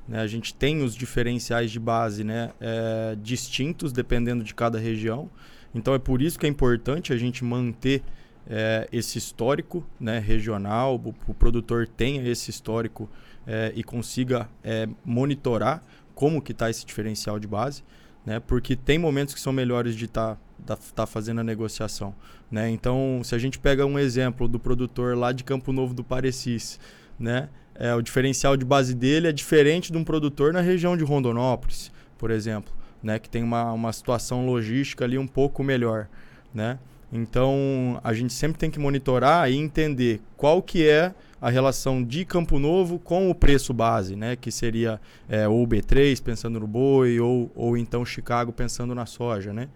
Né? 0.07 0.19
A 0.19 0.27
gente 0.27 0.53
tem 0.53 0.83
os 0.83 0.95
diferenciais 0.95 1.71
de 1.71 1.79
base 1.79 2.23
né? 2.23 2.51
É, 2.61 3.17
distintos 3.21 3.91
dependendo 3.91 4.43
de 4.43 4.53
cada 4.53 4.79
região. 4.79 5.29
Então 5.73 5.93
é 5.93 5.99
por 5.99 6.21
isso 6.21 6.37
que 6.37 6.45
é 6.45 6.49
importante 6.49 7.11
a 7.11 7.17
gente 7.17 7.43
manter 7.43 8.03
é, 8.47 8.87
esse 8.91 9.17
histórico 9.17 9.85
né, 9.99 10.19
regional, 10.19 10.95
o, 10.95 11.15
o, 11.27 11.33
produtor 11.33 11.87
tenha 11.87 12.27
esse 12.27 12.49
histórico 12.49 13.09
é, 13.47 13.71
e 13.75 13.83
consiga 13.83 14.49
é, 14.63 14.87
monitorar 15.03 15.81
como 16.13 16.41
que 16.41 16.51
está 16.51 16.69
esse 16.69 16.85
diferencial 16.85 17.39
de 17.39 17.47
base, 17.47 17.83
né, 18.25 18.39
porque 18.39 18.75
tem 18.75 18.97
momentos 18.97 19.33
que 19.33 19.39
são 19.39 19.53
melhores 19.53 19.95
de 19.95 20.05
estar 20.05 20.35
tá, 20.35 20.41
tá, 20.65 20.77
tá 20.95 21.05
fazendo 21.05 21.41
a 21.41 21.43
negociação. 21.43 22.13
Né? 22.51 22.69
Então, 22.69 23.21
se 23.23 23.35
a 23.35 23.37
gente 23.37 23.59
pega 23.59 23.85
um 23.85 23.97
exemplo 23.97 24.47
do 24.47 24.59
produtor 24.59 25.17
lá 25.17 25.31
de 25.31 25.43
Campo 25.43 25.71
Novo 25.71 25.93
do 25.93 26.03
Parecis, 26.03 26.79
né, 27.19 27.49
é, 27.75 27.93
o 27.93 28.01
diferencial 28.01 28.55
de 28.55 28.65
base 28.65 28.93
dele 28.93 29.27
é 29.27 29.31
diferente 29.31 29.91
de 29.91 29.97
um 29.97 30.03
produtor 30.03 30.53
na 30.53 30.61
região 30.61 30.95
de 30.95 31.03
Rondonópolis, 31.03 31.91
por 32.17 32.31
exemplo, 32.31 32.73
né, 33.01 33.19
que 33.19 33.29
tem 33.29 33.43
uma, 33.43 33.71
uma 33.71 33.93
situação 33.93 34.45
logística 34.45 35.03
ali 35.03 35.17
um 35.17 35.27
pouco 35.27 35.63
melhor. 35.63 36.07
Né? 36.53 36.77
Então, 37.11 37.99
a 38.03 38.11
gente 38.13 38.33
sempre 38.33 38.57
tem 38.57 38.71
que 38.71 38.79
monitorar 38.79 39.51
e 39.51 39.55
entender 39.55 40.19
qual 40.35 40.61
que 40.61 40.87
é 40.87 41.13
a 41.43 41.49
relação 41.49 42.01
de 42.01 42.23
Campo 42.23 42.57
Novo 42.57 42.97
com 42.97 43.29
o 43.29 43.35
preço 43.35 43.73
base, 43.73 44.15
né? 44.15 44.35
Que 44.37 44.49
seria 44.49 44.99
é, 45.27 45.45
ou 45.45 45.67
B3 45.67 46.23
pensando 46.23 46.57
no 46.57 46.65
boi 46.65 47.19
ou, 47.19 47.51
ou 47.53 47.77
então 47.77 48.05
Chicago 48.05 48.53
pensando 48.53 48.95
na 48.95 49.05
soja, 49.05 49.51
né? 49.51 49.67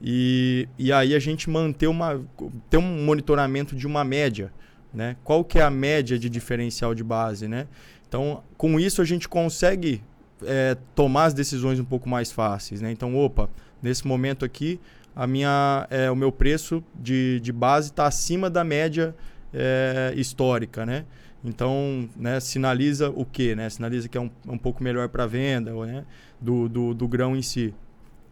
E, 0.00 0.68
e 0.78 0.92
aí 0.92 1.14
a 1.14 1.18
gente 1.18 1.48
manter 1.48 1.86
uma, 1.86 2.20
ter 2.68 2.76
um 2.76 3.04
monitoramento 3.04 3.74
de 3.74 3.86
uma 3.86 4.04
média, 4.04 4.52
né? 4.92 5.16
Qual 5.24 5.44
que 5.44 5.58
é 5.58 5.62
a 5.62 5.70
média 5.70 6.18
de 6.18 6.28
diferencial 6.28 6.94
de 6.94 7.02
base, 7.02 7.48
né? 7.48 7.66
Então, 8.08 8.42
com 8.56 8.78
isso 8.78 9.00
a 9.02 9.04
gente 9.04 9.28
consegue 9.28 10.02
é, 10.44 10.76
tomar 10.94 11.24
as 11.24 11.34
decisões 11.34 11.80
um 11.80 11.84
pouco 11.84 12.08
mais 12.08 12.30
fáceis, 12.30 12.80
né? 12.80 12.90
Então, 12.90 13.16
opa, 13.16 13.48
nesse 13.82 14.06
momento 14.06 14.44
aqui, 14.44 14.78
a 15.14 15.26
minha, 15.26 15.86
é, 15.90 16.10
o 16.10 16.16
meu 16.16 16.30
preço 16.30 16.84
de, 16.94 17.40
de 17.40 17.52
base 17.52 17.88
está 17.88 18.06
acima 18.06 18.50
da 18.50 18.62
média 18.62 19.14
é, 19.52 20.12
histórica, 20.14 20.84
né? 20.84 21.04
Então, 21.42 22.08
né, 22.16 22.40
sinaliza 22.40 23.08
o 23.10 23.24
quê? 23.24 23.54
Né? 23.54 23.70
Sinaliza 23.70 24.08
que 24.08 24.18
é 24.18 24.20
um, 24.20 24.30
um 24.48 24.58
pouco 24.58 24.82
melhor 24.82 25.08
para 25.08 25.26
venda 25.26 25.72
né? 25.86 26.04
do, 26.40 26.68
do, 26.68 26.92
do, 26.92 27.06
grão 27.06 27.36
em 27.36 27.42
si, 27.42 27.72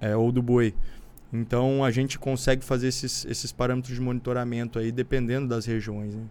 é, 0.00 0.16
ou 0.16 0.32
do 0.32 0.42
boi. 0.42 0.74
Então, 1.32 1.84
a 1.84 1.90
gente 1.90 2.18
consegue 2.18 2.64
fazer 2.64 2.88
esses, 2.88 3.24
esses 3.24 3.50
parâmetros 3.52 3.94
de 3.94 4.00
monitoramento 4.00 4.78
aí, 4.78 4.92
dependendo 4.92 5.48
das 5.48 5.66
regiões. 5.66 6.14
Né? 6.14 6.22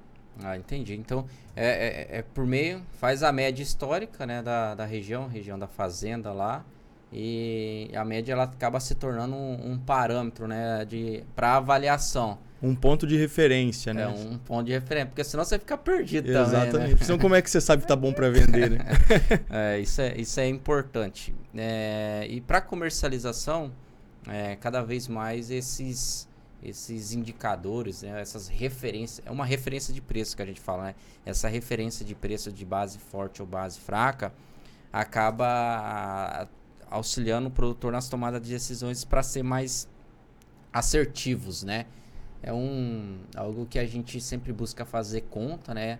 Ah, 0.41 0.57
entendi. 0.57 0.95
Então, 0.95 1.25
é, 1.55 1.67
é, 1.67 2.17
é, 2.19 2.21
por 2.21 2.45
meio, 2.45 2.81
faz 2.99 3.21
a 3.21 3.31
média 3.31 3.61
histórica 3.61 4.25
né, 4.25 4.41
da, 4.41 4.75
da 4.75 4.85
região, 4.85 5.27
região 5.27 5.59
da 5.59 5.67
fazenda 5.67 6.31
lá, 6.31 6.65
e 7.11 7.91
a 7.93 8.03
média 8.03 8.33
ela 8.33 8.43
acaba 8.43 8.79
se 8.79 8.95
tornando 8.95 9.35
um, 9.35 9.73
um 9.73 9.77
parâmetro 9.77 10.47
né, 10.47 10.87
para 11.35 11.57
avaliação 11.57 12.39
um 12.63 12.73
ponto 12.73 13.05
de 13.05 13.17
referência, 13.17 13.93
né? 13.93 14.03
É 14.03 14.07
um 14.07 14.37
ponto 14.37 14.65
de 14.65 14.71
referência, 14.71 15.07
porque 15.07 15.23
senão 15.25 15.43
você 15.43 15.59
fica 15.59 15.77
perdido 15.77 16.29
Exatamente. 16.29 16.71
também, 16.71 16.89
né? 16.91 16.97
Senão 17.01 17.19
como 17.19 17.35
é 17.35 17.41
que 17.41 17.51
você 17.51 17.59
sabe 17.59 17.81
que 17.81 17.87
tá 17.89 17.95
bom 17.95 18.13
para 18.13 18.29
vender, 18.29 18.71
né? 18.71 18.77
é, 19.51 19.79
isso, 19.81 20.01
é, 20.01 20.13
isso 20.15 20.39
é 20.39 20.47
importante. 20.47 21.35
É, 21.53 22.25
e 22.29 22.39
para 22.39 22.61
comercialização, 22.61 23.69
é, 24.27 24.55
cada 24.55 24.81
vez 24.81 25.07
mais 25.07 25.49
esses 25.49 26.27
esses 26.61 27.11
indicadores, 27.11 28.03
né, 28.03 28.21
essas 28.21 28.47
referências, 28.47 29.21
é 29.27 29.29
uma 29.29 29.43
referência 29.43 29.93
de 29.93 30.01
preço 30.01 30.33
que 30.33 30.41
a 30.41 30.45
gente 30.45 30.61
fala, 30.61 30.83
né? 30.83 30.95
Essa 31.25 31.49
referência 31.49 32.05
de 32.05 32.15
preço 32.15 32.53
de 32.53 32.63
base 32.63 32.99
forte 32.99 33.41
ou 33.41 33.47
base 33.47 33.81
fraca 33.81 34.33
acaba 34.91 36.47
auxiliando 36.89 37.49
o 37.49 37.51
produtor 37.51 37.91
nas 37.91 38.07
tomadas 38.07 38.41
de 38.41 38.49
decisões 38.49 39.03
para 39.03 39.21
ser 39.21 39.43
mais 39.43 39.89
assertivos, 40.71 41.63
né? 41.63 41.85
é 42.43 42.51
um 42.53 43.19
algo 43.35 43.65
que 43.65 43.79
a 43.79 43.85
gente 43.85 44.19
sempre 44.19 44.51
busca 44.51 44.83
fazer 44.83 45.21
conta, 45.21 45.73
né? 45.73 45.97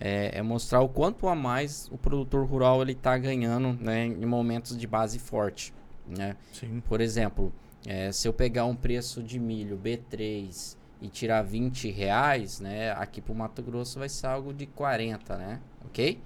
É, 0.00 0.38
é 0.38 0.42
mostrar 0.42 0.80
o 0.80 0.88
quanto 0.88 1.26
a 1.28 1.34
mais 1.34 1.88
o 1.90 1.96
produtor 1.96 2.46
rural 2.46 2.82
ele 2.82 2.92
está 2.92 3.16
ganhando, 3.16 3.72
né? 3.80 4.04
Em 4.04 4.26
momentos 4.26 4.76
de 4.76 4.86
base 4.86 5.18
forte, 5.20 5.72
né? 6.08 6.36
Sim. 6.52 6.80
Por 6.80 7.00
exemplo, 7.00 7.52
é, 7.86 8.10
se 8.12 8.26
eu 8.26 8.32
pegar 8.32 8.64
um 8.64 8.74
preço 8.74 9.22
de 9.22 9.38
milho 9.38 9.78
B3 9.78 10.76
e 11.00 11.08
tirar 11.08 11.42
20 11.42 11.90
reais, 11.90 12.60
né? 12.60 12.92
Aqui 12.92 13.20
para 13.20 13.32
o 13.32 13.36
Mato 13.36 13.62
Grosso 13.62 13.98
vai 13.98 14.08
ser 14.08 14.26
algo 14.26 14.52
de 14.52 14.66
40, 14.66 15.36
né? 15.36 15.60
Ok? 15.84 16.20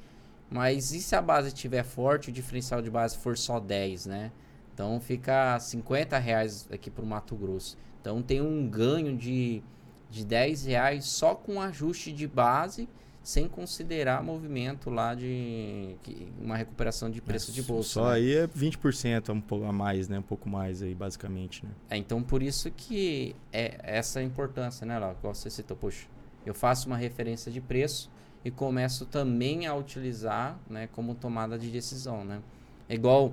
Mas 0.50 0.92
e 0.92 1.00
se 1.00 1.14
a 1.14 1.22
base 1.22 1.48
estiver 1.48 1.82
forte, 1.82 2.30
o 2.30 2.32
diferencial 2.32 2.82
de 2.82 2.90
base 2.90 3.16
for 3.16 3.36
só 3.36 3.58
10, 3.58 4.06
né? 4.06 4.32
Então 4.74 5.00
fica 5.00 5.58
50 5.58 6.18
reais 6.18 6.68
aqui 6.72 6.90
para 6.90 7.04
o 7.04 7.06
Mato 7.06 7.36
Grosso. 7.36 7.76
Então 8.00 8.22
tem 8.22 8.40
um 8.40 8.68
ganho 8.68 9.16
de, 9.16 9.62
de 10.10 10.24
10 10.24 10.64
reais 10.66 11.04
só 11.04 11.34
com 11.34 11.60
ajuste 11.60 12.12
de 12.12 12.26
base, 12.26 12.88
sem 13.22 13.48
considerar 13.48 14.22
movimento 14.22 14.90
lá 14.90 15.14
de 15.14 15.96
uma 16.40 16.56
recuperação 16.56 17.08
de 17.08 17.20
preço 17.20 17.50
é, 17.50 17.54
de 17.54 17.62
bolsa. 17.62 17.88
Só 17.88 18.08
né? 18.08 18.14
aí 18.14 18.34
é 18.34 18.46
20% 18.48 19.30
um 19.30 19.40
pouco 19.40 19.64
a 19.64 19.72
mais, 19.72 20.08
né? 20.08 20.18
Um 20.18 20.22
pouco 20.22 20.48
mais 20.48 20.82
aí, 20.82 20.94
basicamente. 20.94 21.64
Né? 21.64 21.70
É, 21.90 21.96
então 21.96 22.22
por 22.22 22.42
isso 22.42 22.70
que 22.70 23.36
é 23.52 23.78
essa 23.82 24.22
importância, 24.22 24.84
né, 24.84 24.98
Lau? 24.98 25.14
Igual 25.18 25.34
você 25.34 25.48
citou, 25.48 25.76
poxa, 25.76 26.06
eu 26.44 26.52
faço 26.52 26.88
uma 26.88 26.96
referência 26.96 27.50
de 27.52 27.60
preço 27.60 28.10
e 28.44 28.50
começo 28.50 29.06
também 29.06 29.66
a 29.66 29.74
utilizar 29.74 30.58
né, 30.68 30.88
como 30.92 31.14
tomada 31.14 31.56
de 31.56 31.70
decisão, 31.70 32.24
né? 32.24 32.40
É 32.88 32.94
igual 32.94 33.32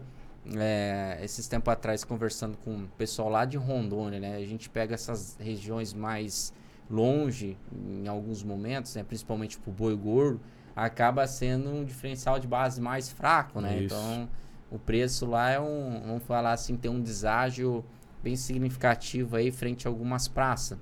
é, 0.56 1.20
esses 1.24 1.48
tempos 1.48 1.74
atrás 1.74 2.04
conversando 2.04 2.58
com 2.58 2.84
o 2.84 2.88
pessoal 2.90 3.30
lá 3.30 3.44
de 3.44 3.58
Rondônia, 3.58 4.20
né? 4.20 4.36
A 4.36 4.46
gente 4.46 4.70
pega 4.70 4.94
essas 4.94 5.36
regiões 5.40 5.94
mais 5.94 6.54
longe 6.90 7.58
em 7.72 8.08
alguns 8.08 8.44
momentos, 8.44 8.96
né? 8.96 9.04
Principalmente 9.04 9.58
pro 9.58 9.72
boi 9.72 9.96
gordo, 9.96 10.42
acaba 10.76 11.28
sendo 11.28 11.70
um 11.70 11.84
diferencial 11.84 12.40
de 12.40 12.48
base 12.48 12.82
mais 12.82 13.10
fraco, 13.10 13.62
né? 13.62 13.84
Isso. 13.84 13.96
Então, 13.96 14.30
o 14.72 14.80
preço 14.80 15.26
lá 15.26 15.50
é 15.50 15.60
um, 15.60 16.02
vamos 16.06 16.24
falar 16.24 16.54
assim, 16.54 16.78
tem 16.78 16.90
um 16.90 17.02
deságio 17.02 17.84
bem 18.24 18.36
significativo 18.36 19.36
aí 19.36 19.52
frente 19.52 19.88
a 19.88 19.90
algumas 19.90 20.28
praças. 20.28 20.78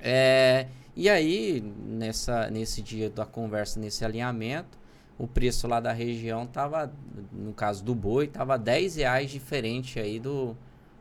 É, 0.00 0.68
e 0.96 1.08
aí, 1.08 1.60
nessa, 1.86 2.50
nesse 2.50 2.82
dia 2.82 3.10
da 3.10 3.24
conversa, 3.24 3.78
nesse 3.78 4.04
alinhamento, 4.04 4.78
o 5.18 5.26
preço 5.26 5.66
lá 5.66 5.80
da 5.80 5.92
região 5.92 6.46
tava, 6.46 6.92
no 7.32 7.52
caso 7.52 7.84
do 7.84 7.94
boi, 7.94 8.28
tava 8.28 8.56
10 8.56 8.96
reais 8.96 9.30
diferente 9.30 9.98
aí 9.98 10.18
do, 10.20 10.56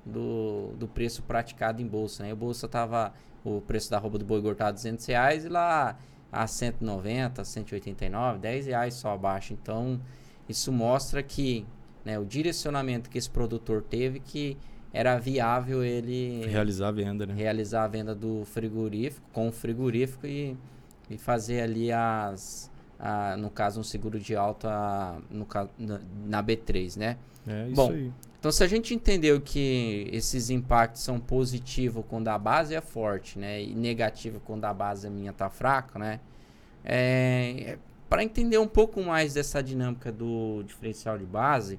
do, 0.05 0.73
do 0.77 0.87
preço 0.87 1.21
praticado 1.23 1.81
em 1.81 1.87
bolsa, 1.87 2.23
né? 2.23 2.33
O 2.33 2.35
bolsa 2.35 2.67
tava, 2.67 3.13
o 3.47 3.61
preço 3.61 3.89
da 3.89 3.97
roupa 3.97 4.17
do 4.17 4.25
boi 4.25 4.41
gordo 4.41 4.57
tava 4.57 4.73
200 4.73 5.05
reais 5.05 5.45
e 5.45 5.49
lá 5.49 5.97
a 6.31 6.45
190, 6.45 7.43
189, 7.43 8.39
10 8.39 8.65
reais 8.67 8.93
só 8.95 9.13
abaixo. 9.13 9.53
Então, 9.53 9.99
isso 10.47 10.71
mostra 10.71 11.23
que 11.23 11.65
né, 12.03 12.19
o 12.19 12.25
direcionamento 12.25 13.09
que 13.09 13.17
esse 13.17 13.29
produtor 13.29 13.81
teve 13.81 14.19
que 14.19 14.57
era 14.93 15.17
viável 15.17 15.83
ele 15.83 16.45
realizar 16.47 16.87
a 16.87 16.91
venda, 16.91 17.25
né? 17.25 17.33
Realizar 17.33 17.83
a 17.83 17.87
venda 17.87 18.15
do 18.15 18.45
frigorífico 18.45 19.27
com 19.31 19.49
o 19.49 19.51
frigorífico 19.51 20.25
e, 20.25 20.57
e 21.09 21.17
fazer 21.17 21.61
ali 21.61 21.91
as 21.91 22.71
ah, 22.99 23.35
no 23.37 23.49
caso 23.49 23.79
um 23.79 23.83
seguro 23.83 24.19
de 24.19 24.35
alta 24.35 25.17
no, 25.29 25.47
na, 25.77 25.99
na 26.25 26.43
B3, 26.43 26.97
né? 26.97 27.17
É 27.45 27.67
isso 27.67 27.75
Bom, 27.75 27.91
aí. 27.91 28.11
Então, 28.47 28.53
se 28.53 28.63
a 28.63 28.67
gente 28.67 28.95
entendeu 28.95 29.41
que 29.41 30.07
esses 30.09 30.49
impactos 30.49 31.01
são 31.01 31.19
positivos 31.19 32.05
quando 32.07 32.29
a 32.29 32.37
base 32.37 32.73
é 32.73 32.79
forte, 32.79 33.37
né, 33.37 33.61
e 33.61 33.75
negativo 33.75 34.39
quando 34.39 34.63
a 34.63 34.73
base 34.73 35.09
minha 35.09 35.33
tá 35.33 35.49
fraca, 35.49 35.99
né, 35.99 36.21
é, 36.81 37.77
para 38.09 38.23
entender 38.23 38.57
um 38.57 38.65
pouco 38.65 39.03
mais 39.03 39.33
dessa 39.33 39.61
dinâmica 39.61 40.13
do 40.13 40.63
diferencial 40.63 41.17
de 41.17 41.25
base, 41.25 41.77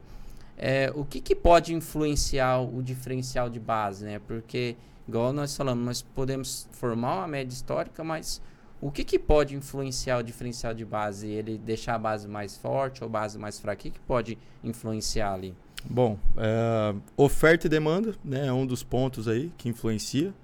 é, 0.58 0.92
o 0.94 1.06
que, 1.06 1.22
que 1.22 1.34
pode 1.34 1.72
influenciar 1.72 2.58
o 2.58 2.82
diferencial 2.82 3.48
de 3.48 3.58
base, 3.58 4.04
né? 4.04 4.18
Porque, 4.26 4.76
igual 5.08 5.32
nós 5.32 5.56
falamos, 5.56 5.82
nós 5.82 6.02
podemos 6.02 6.68
formar 6.72 7.20
uma 7.20 7.28
média 7.28 7.54
histórica, 7.54 8.04
mas 8.04 8.42
o 8.78 8.90
que, 8.90 9.04
que 9.04 9.18
pode 9.18 9.56
influenciar 9.56 10.18
o 10.18 10.22
diferencial 10.22 10.74
de 10.74 10.84
base? 10.84 11.28
Ele 11.28 11.56
deixar 11.56 11.94
a 11.94 11.98
base 11.98 12.28
mais 12.28 12.58
forte 12.58 13.02
ou 13.02 13.08
base 13.08 13.38
mais 13.38 13.58
fraca? 13.58 13.80
O 13.80 13.82
que, 13.84 13.90
que 13.92 14.00
pode 14.00 14.36
influenciar 14.62 15.32
ali? 15.32 15.56
Bom, 15.84 16.18
é, 16.36 16.94
oferta 17.16 17.66
e 17.66 17.70
demanda 17.70 18.14
né, 18.24 18.46
é 18.46 18.52
um 18.52 18.66
dos 18.66 18.82
pontos 18.82 19.28
aí 19.28 19.52
que 19.56 19.68
influencia. 19.68 20.34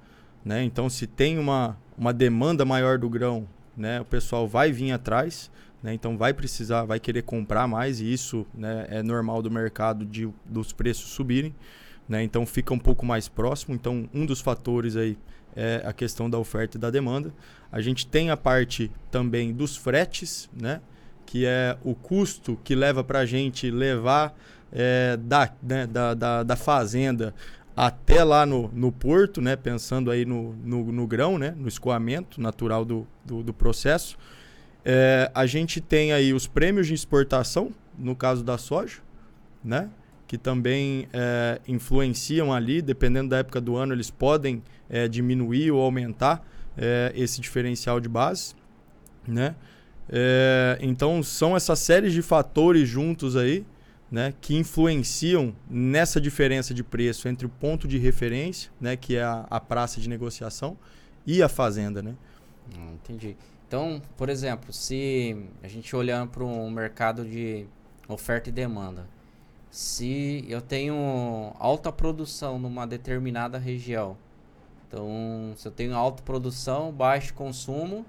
Né? 0.45 0.63
Então, 0.63 0.89
se 0.89 1.07
tem 1.07 1.39
uma, 1.39 1.77
uma 1.97 2.13
demanda 2.13 2.65
maior 2.65 2.99
do 2.99 3.09
grão, 3.09 3.49
né, 3.77 4.01
o 4.01 4.05
pessoal 4.05 4.47
vai 4.47 4.71
vir 4.71 4.93
atrás. 4.93 5.51
Né? 5.83 5.93
Então, 5.95 6.17
vai 6.17 6.33
precisar, 6.33 6.85
vai 6.85 7.01
querer 7.01 7.23
comprar 7.23 7.67
mais. 7.67 8.01
E 8.01 8.13
isso 8.13 8.47
né, 8.55 8.87
é 8.89 9.03
normal 9.03 9.43
do 9.43 9.51
mercado 9.51 10.05
de, 10.05 10.29
dos 10.45 10.73
preços 10.73 11.11
subirem. 11.11 11.55
Né? 12.09 12.23
Então, 12.23 12.47
fica 12.47 12.73
um 12.73 12.79
pouco 12.79 13.05
mais 13.05 13.29
próximo. 13.29 13.75
Então, 13.75 14.09
um 14.15 14.25
dos 14.25 14.41
fatores 14.41 14.97
aí 14.97 15.19
é 15.57 15.83
a 15.85 15.93
questão 15.93 16.29
da 16.29 16.39
oferta 16.39 16.77
e 16.77 16.81
da 16.81 16.91
demanda. 16.91 17.33
A 17.73 17.81
gente 17.81 18.07
tem 18.07 18.31
a 18.31 18.37
parte 18.37 18.91
também 19.11 19.53
dos 19.53 19.77
fretes, 19.77 20.49
né? 20.53 20.81
que 21.27 21.45
é 21.47 21.77
o 21.83 21.95
custo 21.95 22.59
que 22.63 22.75
leva 22.75 23.03
para 23.03 23.21
a 23.21 23.27
gente 23.27 23.71
levar 23.71 24.37
é, 24.75 25.17
da, 25.17 25.51
né, 25.63 25.87
da, 25.87 26.15
da, 26.15 26.43
da, 26.43 26.57
fazenda 26.57 27.33
até 27.77 28.25
lá 28.25 28.45
no, 28.45 28.69
no 28.73 28.91
porto, 28.91 29.41
né? 29.41 29.55
pensando 29.55 30.11
aí 30.11 30.25
no, 30.25 30.55
no, 30.65 30.91
no 30.91 31.07
grão, 31.07 31.39
né? 31.39 31.55
no 31.57 31.69
escoamento 31.69 32.41
natural 32.41 32.85
do, 32.85 33.07
do, 33.25 33.43
do 33.43 33.55
processo. 33.55 34.19
É, 34.85 35.31
a 35.33 35.47
gente 35.47 35.81
tem 35.81 36.13
aí 36.13 36.35
os 36.35 36.47
prêmios 36.47 36.89
de 36.89 36.95
exportação, 36.95 37.73
no 37.97 38.17
caso 38.17 38.43
da 38.43 38.59
soja, 38.59 38.99
né? 39.63 39.89
que 40.27 40.37
também 40.37 41.09
é, 41.13 41.61
influenciam 41.69 42.53
ali, 42.53 42.83
dependendo 42.83 43.31
da 43.31 43.39
época 43.39 43.61
do 43.61 43.77
ano, 43.77 43.93
eles 43.93 44.11
podem 44.11 44.63
é, 44.91 45.07
diminuir 45.07 45.71
ou 45.71 45.81
aumentar 45.81 46.45
é, 46.77 47.13
esse 47.15 47.41
diferencial 47.41 48.01
de 48.01 48.09
base, 48.09 48.55
né? 49.27 49.55
É, 50.09 50.77
então 50.83 51.23
são 51.23 51.57
essas 51.57 51.79
séries 51.79 52.13
de 52.13 52.21
fatores 52.21 52.89
juntos 52.89 53.37
aí, 53.37 53.65
né, 54.15 54.33
que 54.41 54.55
influenciam 54.55 55.53
nessa 55.69 56.21
diferença 56.21 56.73
de 56.73 56.85
preço 56.85 57.27
entre 57.27 57.47
o 57.47 57.49
ponto 57.49 57.89
de 57.89 57.99
referência, 57.99 58.71
né, 58.81 58.97
que 58.97 59.17
é 59.17 59.25
a, 59.25 59.45
a 59.51 59.59
praça 59.59 60.01
de 60.01 60.09
negociação, 60.09 60.79
e 61.27 61.43
a 61.43 61.49
fazenda, 61.49 62.01
né? 62.01 62.15
Hum, 62.73 62.93
entendi. 62.95 63.37
Então, 63.67 64.01
por 64.17 64.29
exemplo, 64.29 64.73
se 64.73 65.37
a 65.65 65.67
gente 65.67 65.97
olhando 65.97 66.31
para 66.31 66.45
um 66.45 66.71
mercado 66.71 67.25
de 67.25 67.67
oferta 68.07 68.51
e 68.51 68.53
demanda, 68.53 69.05
se 69.69 70.45
eu 70.49 70.61
tenho 70.61 71.53
alta 71.59 71.91
produção 71.91 72.57
numa 72.57 72.87
determinada 72.87 73.59
região, 73.59 74.17
então 74.87 75.55
se 75.57 75.67
eu 75.67 75.73
tenho 75.73 75.93
alta 75.93 76.23
produção, 76.23 76.93
baixo 76.93 77.35
consumo, 77.35 78.07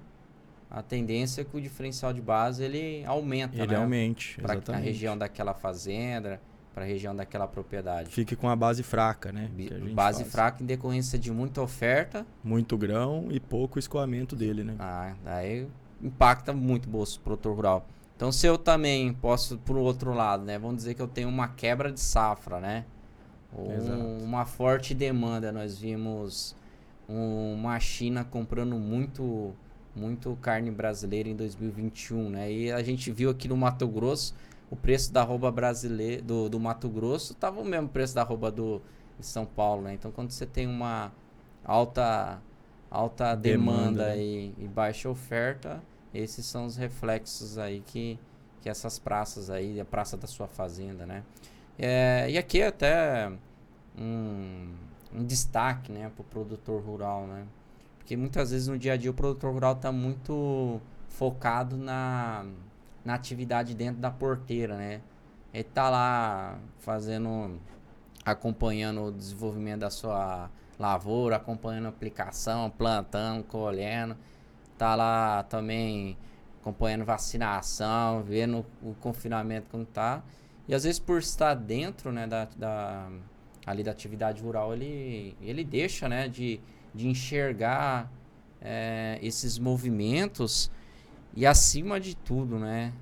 a 0.70 0.82
tendência 0.82 1.42
é 1.42 1.44
que 1.44 1.56
o 1.56 1.60
diferencial 1.60 2.12
de 2.12 2.20
base 2.20 2.62
ele 2.64 3.04
aumenta, 3.04 3.56
ele 3.56 3.66
né? 3.72 3.76
aumente, 3.76 4.36
Para 4.40 4.52
a 4.52 4.56
exatamente. 4.56 4.84
região 4.84 5.16
daquela 5.16 5.54
fazenda, 5.54 6.40
para 6.74 6.84
a 6.84 6.86
região 6.86 7.14
daquela 7.16 7.46
propriedade. 7.46 8.10
Fique 8.10 8.36
com 8.36 8.48
a 8.48 8.56
base 8.56 8.82
fraca, 8.82 9.32
né? 9.32 9.50
Base 9.94 10.20
faz. 10.20 10.32
fraca 10.32 10.62
em 10.62 10.66
decorrência 10.66 11.18
de 11.18 11.30
muita 11.30 11.62
oferta, 11.62 12.26
Muito 12.44 12.76
grão 12.76 13.28
e 13.30 13.40
pouco 13.40 13.78
escoamento 13.78 14.36
dele, 14.36 14.62
né? 14.64 14.74
ah, 14.78 15.14
daí 15.24 15.66
impacta 16.02 16.52
muito 16.52 16.86
o 16.86 16.90
bolso 16.90 17.18
do 17.18 17.22
produtor 17.22 17.56
rural. 17.56 17.86
Então, 18.14 18.30
se 18.32 18.46
eu 18.46 18.58
também 18.58 19.12
posso, 19.14 19.56
por 19.58 19.76
outro 19.76 20.12
lado, 20.12 20.44
né? 20.44 20.58
Vamos 20.58 20.76
dizer 20.76 20.94
que 20.94 21.00
eu 21.02 21.08
tenho 21.08 21.28
uma 21.28 21.48
quebra 21.48 21.90
de 21.92 22.00
safra, 22.00 22.60
né? 22.60 22.84
Ou 23.54 23.70
um- 23.70 24.22
uma 24.24 24.44
forte 24.44 24.92
demanda. 24.94 25.50
Nós 25.52 25.78
vimos 25.78 26.54
um- 27.08 27.54
uma 27.54 27.78
China 27.80 28.24
comprando 28.24 28.76
muito, 28.76 29.54
muito 29.96 30.36
carne 30.42 30.70
brasileira 30.70 31.28
em 31.28 31.34
2021, 31.34 32.30
né? 32.30 32.52
E 32.52 32.70
a 32.70 32.82
gente 32.82 33.10
viu 33.10 33.30
aqui 33.30 33.48
no 33.48 33.56
Mato 33.56 33.88
Grosso 33.88 34.34
o 34.70 34.76
preço 34.76 35.12
da 35.12 35.22
arroba 35.22 35.50
brasileira 35.50 36.22
do, 36.22 36.48
do 36.48 36.60
Mato 36.60 36.88
Grosso 36.88 37.32
estava 37.32 37.60
o 37.60 37.64
mesmo 37.64 37.88
preço 37.88 38.14
da 38.14 38.22
arroba 38.22 38.50
do 38.50 38.82
de 39.18 39.24
São 39.24 39.46
Paulo, 39.46 39.82
né? 39.82 39.94
Então, 39.94 40.12
quando 40.12 40.30
você 40.30 40.44
tem 40.44 40.66
uma 40.66 41.10
alta 41.64 42.40
alta 42.90 43.34
demanda, 43.34 44.04
Demanda, 44.04 44.08
né? 44.08 44.18
e, 44.18 44.54
e 44.58 44.68
baixa 44.68 45.08
oferta, 45.08 45.82
esses 46.14 46.46
são 46.46 46.66
os 46.66 46.76
reflexos 46.76 47.58
aí 47.58 47.82
que, 47.84 48.18
que 48.60 48.68
essas 48.68 48.98
praças 48.98 49.50
aí, 49.50 49.80
a 49.80 49.84
praça 49.84 50.16
da 50.16 50.26
sua 50.26 50.46
fazenda, 50.46 51.06
né? 51.06 51.22
É, 51.78 52.26
e 52.30 52.38
aqui 52.38 52.62
até 52.62 53.30
um, 53.98 54.72
um 55.14 55.24
destaque, 55.24 55.92
né, 55.92 56.10
para 56.14 56.22
o 56.22 56.24
produtor 56.24 56.82
rural, 56.82 57.26
né? 57.26 57.46
Porque 58.06 58.16
muitas 58.16 58.52
vezes 58.52 58.68
no 58.68 58.78
dia 58.78 58.92
a 58.92 58.96
dia 58.96 59.10
o 59.10 59.14
produtor 59.14 59.52
rural 59.52 59.72
está 59.72 59.90
muito 59.90 60.80
focado 61.08 61.76
na, 61.76 62.46
na 63.04 63.14
atividade 63.14 63.74
dentro 63.74 64.00
da 64.00 64.12
porteira, 64.12 64.76
né? 64.76 65.00
Ele 65.52 65.64
tá 65.64 65.90
lá 65.90 66.56
fazendo, 66.78 67.58
acompanhando 68.24 69.06
o 69.06 69.10
desenvolvimento 69.10 69.80
da 69.80 69.90
sua 69.90 70.48
lavoura, 70.78 71.34
acompanhando 71.34 71.86
a 71.86 71.88
aplicação, 71.88 72.70
plantando, 72.70 73.42
colhendo. 73.42 74.16
Tá 74.78 74.94
lá 74.94 75.42
também 75.42 76.16
acompanhando 76.60 77.04
vacinação, 77.04 78.22
vendo 78.22 78.64
o 78.84 78.94
confinamento 79.00 79.68
como 79.68 79.84
tá. 79.84 80.22
E 80.68 80.76
às 80.76 80.84
vezes 80.84 81.00
por 81.00 81.18
estar 81.18 81.54
dentro, 81.54 82.12
né, 82.12 82.24
da, 82.28 82.46
da 82.56 83.10
ali 83.66 83.82
da 83.82 83.90
atividade 83.90 84.40
rural, 84.40 84.74
ele, 84.74 85.36
ele 85.42 85.64
deixa, 85.64 86.08
né, 86.08 86.28
de, 86.28 86.60
de 86.96 87.08
enxergar 87.08 88.10
eh, 88.60 89.18
esses 89.22 89.58
movimentos 89.58 90.70
e 91.34 91.46
acima 91.46 92.00
de 92.00 92.16
tudo, 92.16 92.58
né, 92.58 92.92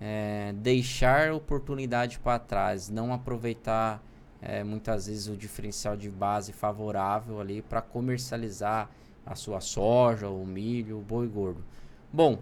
eh, 0.00 0.54
deixar 0.56 1.32
oportunidade 1.32 2.18
para 2.20 2.38
trás, 2.38 2.88
não 2.88 3.12
aproveitar 3.12 4.00
eh, 4.40 4.62
muitas 4.62 5.06
vezes 5.06 5.26
o 5.26 5.36
diferencial 5.36 5.96
de 5.96 6.08
base 6.08 6.52
favorável 6.52 7.40
ali 7.40 7.60
para 7.60 7.82
comercializar 7.82 8.88
a 9.26 9.34
sua 9.34 9.60
soja, 9.60 10.28
o 10.28 10.46
milho, 10.46 10.98
o 10.98 11.02
boi 11.02 11.26
gordo. 11.26 11.64
Bom, 12.12 12.38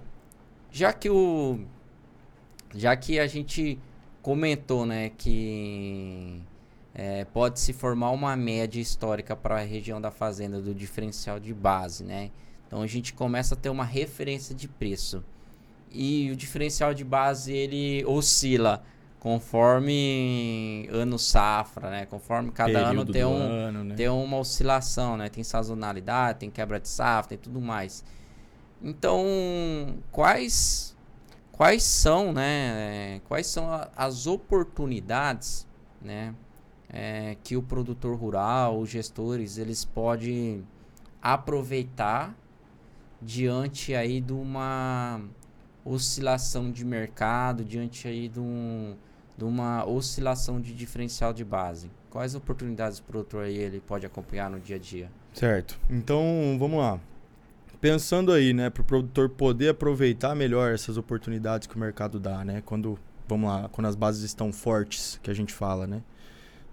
já 0.71 0.93
que 0.93 1.09
o 1.09 1.61
já 2.75 2.95
que 2.95 3.19
a 3.19 3.27
gente 3.27 3.79
comentou, 4.23 4.87
né, 4.87 5.11
que 5.11 6.41
é, 6.95 7.25
pode 7.25 7.61
se 7.61 7.73
formar 7.73 8.11
uma 8.11 8.37
média 8.37 8.81
histórica 8.81 9.37
para 9.37 9.57
a 9.57 9.65
região 9.65 10.01
da 10.01 10.11
fazenda 10.11 10.61
do 10.61 10.75
diferencial 10.75 11.39
de 11.39 11.55
base, 11.55 12.05
né? 12.05 12.31
Então 12.67 12.83
a 12.83 12.87
gente 12.87 13.13
começa 13.13 13.55
a 13.55 13.57
ter 13.57 13.69
uma 13.69 13.85
referência 13.85 14.55
de 14.55 14.69
preço. 14.69 15.25
E 15.91 16.31
o 16.31 16.37
diferencial 16.37 16.95
de 16.95 17.05
base 17.05 17.53
ele 17.53 18.05
oscila 18.07 18.83
conforme 19.19 20.89
ano 20.91 21.19
safra, 21.19 21.91
né? 21.91 22.07
Conforme 22.07 22.51
cada 22.51 22.79
ano 22.79 22.89
Período 22.89 23.13
tem 23.13 23.23
do 23.23 23.29
um, 23.29 23.43
ano, 23.43 23.85
né? 23.85 23.95
tem 23.95 24.09
uma 24.09 24.39
oscilação, 24.39 25.17
né? 25.17 25.29
Tem 25.29 25.45
sazonalidade, 25.45 26.41
tem 26.41 26.51
quebra 26.51 26.81
de 26.81 26.89
safra, 26.89 27.31
tem 27.31 27.39
tudo 27.39 27.61
mais. 27.61 28.05
Então, 28.83 29.99
quais 30.11 30.97
quais 31.53 31.83
são, 31.83 32.33
né? 32.33 33.17
eh, 33.17 33.21
Quais 33.29 33.47
são 33.47 33.69
as 33.95 34.27
oportunidades, 34.27 35.67
né? 36.01 36.35
Eh, 36.93 37.37
que 37.43 37.57
o 37.57 37.63
produtor 37.63 38.17
rural, 38.17 38.79
os 38.79 38.91
gestores, 38.91 39.59
eles 39.59 39.85
podem 39.85 40.65
aproveitar 41.23 42.35
diante 43.21 43.95
aí 43.95 44.21
de 44.21 44.33
uma 44.33 45.21
oscilação 45.85 46.71
de 46.71 46.85
mercado, 46.85 47.65
diante 47.65 48.09
aí 48.09 48.29
de, 48.29 48.41
um, 48.41 48.95
de 49.37 49.45
uma 49.45 49.85
oscilação 49.87 50.61
de 50.61 50.75
diferencial 50.75 51.33
de 51.33 51.45
base. 51.45 51.91
Quais 52.11 52.35
oportunidades 52.35 52.99
o 52.99 53.03
produtor 53.03 53.45
aí 53.45 53.57
ele 53.57 53.81
pode 53.81 54.05
acompanhar 54.05 54.51
no 54.51 54.59
dia 54.59 54.77
a 54.77 54.79
dia? 54.79 55.11
Certo. 55.33 55.79
Então, 55.89 56.57
vamos 56.59 56.79
lá. 56.79 56.99
Pensando 57.81 58.33
aí, 58.33 58.53
né, 58.53 58.69
para 58.69 58.83
o 58.83 58.85
produtor 58.85 59.31
poder 59.31 59.71
aproveitar 59.71 60.35
melhor 60.35 60.75
essas 60.75 60.97
oportunidades 60.97 61.67
que 61.67 61.77
o 61.77 61.79
mercado 61.79 62.21
dá, 62.21 62.45
né? 62.45 62.63
Quando, 62.67 62.99
vamos 63.27 63.49
lá, 63.49 63.69
quando 63.71 63.87
as 63.87 63.95
bases 63.95 64.23
estão 64.23 64.53
fortes, 64.53 65.19
que 65.23 65.31
a 65.31 65.35
gente 65.35 65.55
fala, 65.55 65.87
né? 65.87 66.03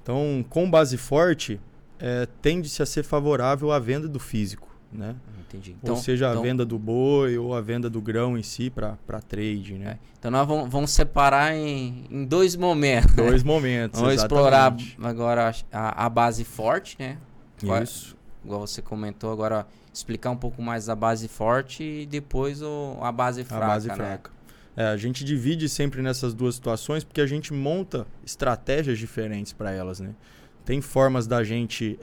Então, 0.07 0.45
com 0.49 0.71
base 0.71 0.95
forte, 0.95 1.59
é, 1.99 2.25
tende-se 2.41 2.81
a 2.81 2.85
ser 2.85 3.03
favorável 3.03 3.73
à 3.73 3.77
venda 3.77 4.07
do 4.07 4.19
físico, 4.21 4.73
né? 4.89 5.13
Entendi. 5.41 5.75
ou 5.81 5.97
seja, 5.97 6.29
a 6.29 6.31
então- 6.31 6.43
venda 6.43 6.65
do 6.65 6.79
boi 6.79 7.37
ou 7.37 7.53
a 7.53 7.59
venda 7.59 7.89
do 7.89 8.01
grão 8.01 8.37
em 8.37 8.43
si 8.43 8.69
para 8.69 8.95
trade, 9.27 9.73
né? 9.73 9.91
É. 9.91 9.97
Então 10.17 10.31
nós 10.31 10.47
vamos, 10.47 10.69
vamos 10.69 10.91
separar 10.91 11.53
em, 11.53 12.05
em 12.09 12.23
dois 12.23 12.55
momentos. 12.55 13.13
Dois 13.15 13.43
momentos, 13.43 13.99
Vamos 13.99 14.15
explorar 14.15 14.73
agora 15.03 15.53
a, 15.73 16.05
a 16.05 16.09
base 16.09 16.45
forte, 16.45 16.95
né? 16.97 17.17
Qual- 17.61 17.83
Isso. 17.83 18.15
Igual 18.45 18.65
você 18.65 18.81
comentou 18.81 19.29
agora, 19.33 19.67
explicar 19.93 20.31
um 20.31 20.37
pouco 20.37 20.61
mais 20.61 20.87
a 20.87 20.95
base 20.95 21.27
forte 21.27 21.83
e 21.83 22.05
depois 22.05 22.61
o, 22.61 22.97
a 23.01 23.11
base 23.11 23.43
fraca. 23.43 23.65
a 23.65 23.67
base 23.67 23.87
né? 23.89 23.95
fraca. 23.95 24.31
É, 24.77 24.85
a 24.85 24.95
gente 24.95 25.25
divide 25.25 25.67
sempre 25.67 26.01
nessas 26.03 26.33
duas 26.35 26.53
situações 26.55 27.03
porque 27.03 27.19
a 27.19 27.25
gente 27.25 27.51
monta 27.51 28.05
estratégias 28.23 28.99
diferentes 28.99 29.51
para 29.51 29.71
elas, 29.71 29.99
né? 29.99 30.13
Tem 30.63 30.79
formas 30.81 31.25
da 31.27 31.43
gente 31.43 31.97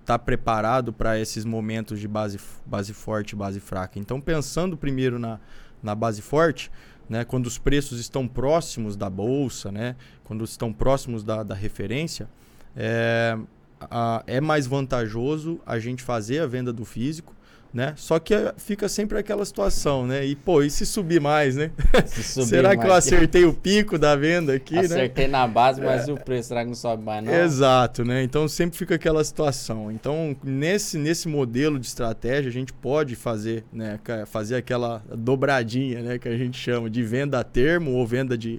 estar 0.00 0.18
preparado 0.20 0.92
para 0.92 1.18
esses 1.18 1.44
momentos 1.44 1.98
de 1.98 2.06
base, 2.06 2.38
base 2.64 2.92
forte 2.94 3.30
e 3.32 3.36
base 3.36 3.58
fraca. 3.60 3.98
Então, 3.98 4.20
pensando 4.20 4.76
primeiro 4.76 5.18
na, 5.18 5.40
na 5.82 5.94
base 5.94 6.22
forte, 6.22 6.70
né? 7.08 7.24
Quando 7.24 7.46
os 7.46 7.58
preços 7.58 7.98
estão 7.98 8.28
próximos 8.28 8.96
da 8.96 9.10
bolsa, 9.10 9.72
né? 9.72 9.96
Quando 10.24 10.44
estão 10.44 10.72
próximos 10.72 11.24
da, 11.24 11.42
da 11.42 11.54
referência, 11.54 12.28
é, 12.76 13.36
a- 13.80 14.22
é 14.26 14.40
mais 14.40 14.66
vantajoso 14.66 15.60
a 15.66 15.78
gente 15.78 16.02
fazer 16.02 16.38
a 16.40 16.46
venda 16.46 16.72
do 16.72 16.84
físico, 16.84 17.34
né? 17.76 17.92
Só 17.94 18.18
que 18.18 18.32
é, 18.32 18.54
fica 18.56 18.88
sempre 18.88 19.18
aquela 19.18 19.44
situação, 19.44 20.06
né? 20.06 20.24
E 20.24 20.34
pô, 20.34 20.62
e 20.62 20.70
se 20.70 20.86
subir 20.86 21.20
mais, 21.20 21.56
né? 21.56 21.70
Se 22.06 22.22
subir 22.22 22.46
Será 22.46 22.70
que 22.70 22.82
eu 22.82 22.88
mais- 22.88 23.06
acertei 23.06 23.44
o 23.44 23.52
pico 23.52 23.98
da 23.98 24.16
venda 24.16 24.54
aqui, 24.54 24.76
né? 24.76 24.80
Acertei 24.80 25.28
na 25.28 25.46
base, 25.46 25.82
mas 25.82 26.08
o 26.08 26.14
preço 26.16 26.48
será 26.48 26.62
que 26.62 26.68
não 26.68 26.74
sobe 26.74 27.04
mais 27.04 27.22
não? 27.22 27.34
Exato, 27.34 28.02
né? 28.02 28.22
Então 28.22 28.48
sempre 28.48 28.78
fica 28.78 28.94
aquela 28.94 29.22
situação. 29.22 29.92
Então, 29.92 30.34
nesse, 30.42 30.96
nesse 30.96 31.28
modelo 31.28 31.78
de 31.78 31.86
estratégia, 31.86 32.48
a 32.48 32.52
gente 32.52 32.72
pode 32.72 33.14
fazer, 33.14 33.62
né? 33.70 34.00
Fazer 34.24 34.56
aquela 34.56 35.02
dobradinha, 35.14 36.00
né? 36.00 36.18
Que 36.18 36.30
a 36.30 36.36
gente 36.38 36.58
chama 36.58 36.88
de 36.88 37.02
venda 37.02 37.38
a 37.40 37.44
termo 37.44 37.90
ou 37.92 38.06
venda 38.06 38.38
de, 38.38 38.58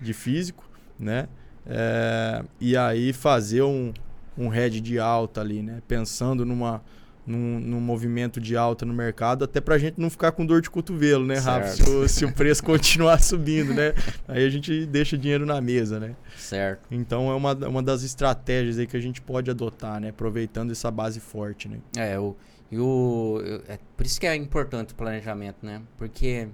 de 0.00 0.12
físico, 0.12 0.68
né? 0.98 1.28
É, 1.64 2.42
e 2.60 2.76
aí 2.76 3.12
fazer 3.12 3.62
um, 3.62 3.92
um 4.36 4.48
head 4.48 4.80
de 4.80 4.98
alta 4.98 5.40
ali, 5.40 5.62
né? 5.62 5.80
Pensando 5.86 6.44
numa, 6.44 6.82
num, 7.26 7.58
num 7.58 7.80
movimento 7.80 8.40
de 8.40 8.56
alta 8.56 8.86
no 8.86 8.94
mercado, 8.94 9.44
até 9.44 9.60
pra 9.60 9.76
gente 9.78 10.00
não 10.00 10.08
ficar 10.08 10.32
com 10.32 10.46
dor 10.46 10.60
de 10.60 10.70
cotovelo, 10.70 11.26
né, 11.26 11.38
Rafa? 11.38 11.68
Se 11.68 11.82
o, 11.82 12.08
se 12.08 12.24
o 12.24 12.32
preço 12.32 12.62
continuar 12.64 13.20
subindo, 13.20 13.74
né? 13.74 13.92
Aí 14.28 14.44
a 14.46 14.50
gente 14.50 14.86
deixa 14.86 15.18
dinheiro 15.18 15.44
na 15.44 15.60
mesa, 15.60 15.98
né? 15.98 16.14
Certo. 16.36 16.86
Então 16.90 17.30
é 17.30 17.34
uma, 17.34 17.52
uma 17.68 17.82
das 17.82 18.02
estratégias 18.02 18.78
aí 18.78 18.86
que 18.86 18.96
a 18.96 19.00
gente 19.00 19.20
pode 19.20 19.50
adotar, 19.50 20.00
né? 20.00 20.10
Aproveitando 20.10 20.70
essa 20.70 20.90
base 20.90 21.18
forte, 21.18 21.68
né? 21.68 21.78
É, 21.96 22.18
o, 22.18 22.36
e 22.70 22.78
o, 22.78 23.40
é 23.68 23.78
por 23.96 24.06
isso 24.06 24.20
que 24.20 24.26
é 24.26 24.34
importante 24.34 24.92
o 24.92 24.96
planejamento, 24.96 25.64
né? 25.64 25.82
Porque 25.96 26.48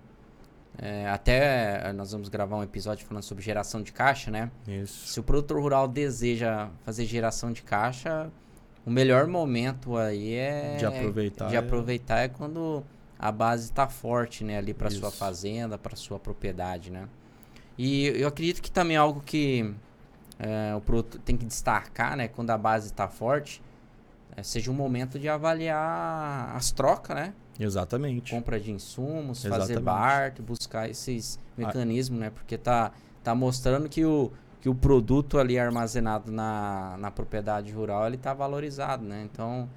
é, 0.78 1.06
até 1.08 1.92
nós 1.92 2.12
vamos 2.12 2.28
gravar 2.28 2.56
um 2.56 2.62
episódio 2.62 3.06
falando 3.06 3.24
sobre 3.24 3.44
geração 3.44 3.82
de 3.82 3.92
caixa, 3.92 4.30
né? 4.30 4.50
Isso. 4.66 5.08
Se 5.08 5.20
o 5.20 5.22
produtor 5.22 5.60
rural 5.60 5.86
deseja 5.86 6.70
fazer 6.84 7.04
geração 7.04 7.52
de 7.52 7.62
caixa, 7.62 8.30
o 8.84 8.90
melhor 8.90 9.26
momento 9.26 9.96
aí 9.96 10.34
é 10.34 10.76
De 10.78 10.86
aproveitar. 10.86 11.48
de 11.48 11.54
é- 11.54 11.58
aproveitar 11.58 12.18
é 12.20 12.28
quando 12.28 12.82
a 13.18 13.30
base 13.30 13.64
está 13.64 13.88
forte, 13.88 14.42
né, 14.42 14.58
ali 14.58 14.74
para 14.74 14.90
sua 14.90 15.10
fazenda, 15.10 15.78
para 15.78 15.94
sua 15.94 16.18
propriedade, 16.18 16.90
né? 16.90 17.08
E 17.78 18.06
eu 18.06 18.26
acredito 18.28 18.60
que 18.60 18.70
também 18.70 18.96
é 18.96 18.98
algo 18.98 19.22
que 19.24 19.72
é, 20.38 20.74
o 20.74 20.80
produtor 20.80 21.20
tem 21.24 21.36
que 21.36 21.44
destacar, 21.44 22.16
né, 22.16 22.26
quando 22.26 22.50
a 22.50 22.58
base 22.58 22.88
está 22.88 23.06
forte, 23.06 23.62
é, 24.36 24.42
seja 24.42 24.70
um 24.70 24.74
momento 24.74 25.18
de 25.18 25.28
avaliar 25.28 26.54
as 26.56 26.72
trocas, 26.72 27.14
né? 27.14 27.32
Exatamente. 27.60 28.32
Compra 28.34 28.58
de 28.58 28.72
insumos, 28.72 29.44
Exatamente. 29.44 29.68
fazer 29.68 29.80
BART, 29.80 30.40
buscar 30.40 30.88
esses 30.88 31.38
mecanismos, 31.56 32.18
né? 32.18 32.30
Porque 32.30 32.58
tá, 32.58 32.90
tá 33.22 33.34
mostrando 33.34 33.88
que 33.88 34.04
o, 34.04 34.32
que 34.62 34.68
o 34.68 34.74
produto 34.76 35.38
ali 35.38 35.58
armazenado 35.58 36.30
na, 36.30 36.96
na 36.96 37.10
propriedade 37.10 37.72
rural 37.72 38.06
ele 38.06 38.14
está 38.14 38.32
valorizado, 38.32 39.04
né? 39.04 39.28
Então, 39.30 39.68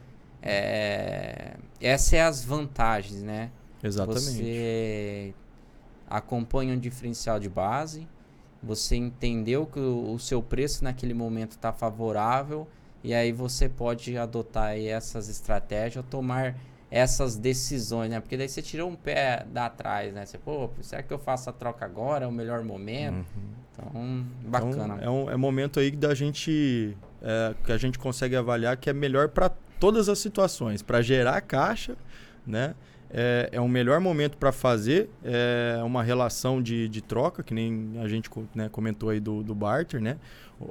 é, 0.43 1.58
essas 1.82 2.08
são 2.08 2.19
as 2.19 2.45
vantagens, 2.45 3.24
né? 3.24 3.50
Exatamente. 3.84 4.21
Você 4.21 5.34
acompanha 6.08 6.76
um 6.76 6.78
diferencial 6.78 7.39
de 7.39 7.50
base, 7.50 8.08
você 8.62 8.95
entendeu 8.95 9.65
que 9.65 9.80
o, 9.80 10.13
o 10.13 10.19
seu 10.19 10.39
preço 10.43 10.84
naquele 10.84 11.15
momento 11.15 11.52
está 11.54 11.74
favorável 11.74 12.67
e 13.04 13.12
aí 13.12 13.32
você 13.32 13.67
pode 13.67 14.15
adotar 14.15 14.78
essas 14.78 15.28
estratégias 15.30 16.06
tomar 16.12 16.56
essas 16.91 17.36
decisões, 17.36 18.12
né? 18.12 18.19
Porque 18.19 18.38
daí 18.38 18.48
você 18.48 18.62
tirou 18.62 18.88
um 18.88 18.95
pé 18.95 19.48
da 19.52 19.67
trás, 19.67 20.13
né? 20.13 20.28
Você, 20.28 20.38
pô, 20.38 20.69
será 20.82 21.02
que 21.02 21.12
eu 21.12 21.17
faço 21.17 21.50
a 21.50 21.54
troca 21.54 21.84
agora? 21.84 22.26
É 22.26 22.28
o 22.28 22.32
melhor 22.32 22.63
momento? 22.63 23.26
Então, 23.77 24.25
bacana. 24.45 24.95
Então, 24.97 25.01
é 25.01 25.09
um 25.09 25.29
é 25.31 25.35
um 25.35 25.39
momento 25.39 25.79
aí 25.79 25.91
da 25.91 26.13
gente 26.13 26.95
é, 27.21 27.53
que 27.63 27.71
a 27.71 27.77
gente 27.77 27.99
consegue 27.99 28.35
avaliar 28.35 28.77
que 28.77 28.89
é 28.89 28.93
melhor 28.93 29.29
para 29.29 29.49
todas 29.79 30.07
as 30.09 30.19
situações, 30.19 30.81
para 30.81 31.01
gerar 31.01 31.41
caixa, 31.41 31.95
né? 32.45 32.75
É, 33.09 33.49
é 33.51 33.61
um 33.61 33.67
melhor 33.67 33.99
momento 33.99 34.35
para 34.35 34.51
fazer 34.51 35.09
é, 35.23 35.79
uma 35.83 36.03
relação 36.03 36.61
de, 36.61 36.89
de 36.89 37.01
troca, 37.01 37.43
que 37.43 37.53
nem 37.53 37.93
a 38.01 38.07
gente 38.07 38.29
né, 38.53 38.67
comentou 38.67 39.09
aí 39.09 39.19
do, 39.19 39.43
do 39.43 39.53
barter, 39.53 40.01
né? 40.01 40.17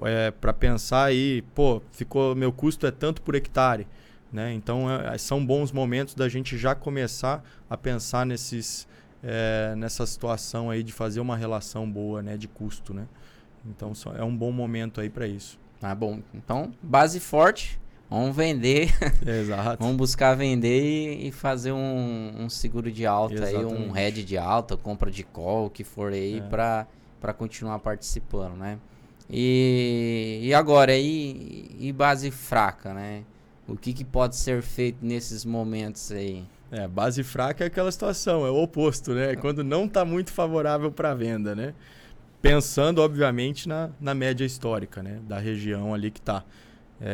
É, 0.03 0.31
para 0.31 0.53
pensar 0.53 1.05
aí, 1.05 1.43
pô, 1.55 1.81
ficou 1.93 2.35
meu 2.35 2.53
custo 2.53 2.87
é 2.87 2.91
tanto 2.91 3.23
por 3.23 3.35
hectare, 3.35 3.87
né? 4.33 4.53
Então 4.53 4.91
é, 4.91 5.17
são 5.17 5.45
bons 5.45 5.73
momentos 5.73 6.15
da 6.15 6.29
gente 6.29 6.59
já 6.59 6.75
começar 6.75 7.43
a 7.69 7.77
pensar 7.77 8.27
nesses 8.27 8.87
é, 9.25 9.75
nessa 9.77 10.05
situação 10.07 10.71
aí 10.71 10.83
de 10.83 10.93
fazer 10.93 11.21
uma 11.21 11.37
relação 11.37 11.91
boa, 11.91 12.23
né, 12.23 12.37
de 12.37 12.47
custo, 12.47 12.93
né? 12.93 13.07
Então 13.67 13.95
só- 13.95 14.15
é 14.15 14.23
um 14.23 14.37
bom 14.37 14.53
momento 14.53 15.01
aí 15.01 15.09
para 15.09 15.27
isso. 15.27 15.59
Ah, 15.83 15.95
bom. 15.95 16.21
Então, 16.35 16.73
base 16.83 17.19
forte. 17.21 17.81
Vamos 18.11 18.37
vender, 18.37 18.91
Exato. 19.27 19.83
vamos 19.83 19.97
buscar 19.97 20.35
vender 20.37 21.17
e, 21.27 21.33
fazer 21.33 21.73
um, 21.73 22.33
um 22.39 22.49
seguro 22.51 22.93
de 22.93 23.07
alta 23.07 23.47
aí, 23.47 23.57
um 23.57 23.61
Exatamente. 23.61 23.93
head 23.95 24.25
de 24.25 24.37
alta, 24.39 24.77
compra 24.77 25.11
de 25.11 25.25
call, 25.25 25.67
o 25.67 25.71
que 25.71 25.83
for 25.83 26.13
aí, 26.13 26.39
É. 26.39 26.41
pra 26.43 26.87
para 27.21 27.33
continuar 27.33 27.79
participando, 27.79 28.55
né? 28.55 28.79
E, 29.31 30.41
e 30.43 30.55
agora, 30.55 30.95
e, 30.95 31.75
e 31.81 31.91
base 31.93 32.31
fraca, 32.31 32.93
né? 32.93 33.23
O 33.67 33.77
que, 33.77 33.95
que 33.95 34.05
pode 34.05 34.37
ser 34.37 34.61
feito 34.63 34.99
nesses 35.01 35.43
momentos 35.45 36.13
aí? 36.13 36.45
É, 36.77 36.89
base 36.89 37.23
fraca 37.23 37.63
é 37.63 37.69
aquela 37.69 37.93
situação, 37.93 38.45
é 38.45 38.51
o 38.51 38.61
oposto, 38.61 39.15
né? 39.15 39.33
É 39.33 39.37
Quando 39.37 39.63
não 39.63 39.85
está 39.85 40.05
muito 40.05 40.33
favorável 40.33 40.91
para 40.91 41.15
venda, 41.15 41.55
né? 41.55 41.73
Pensando, 42.43 43.01
obviamente, 43.01 43.69
na, 43.69 43.91
na 44.01 44.13
média 44.13 44.45
histórica, 44.45 45.01
né? 45.01 45.21
Da 45.29 45.39
região 45.39 45.95
ali 45.95 46.11
que 46.11 46.19
está. 46.19 46.43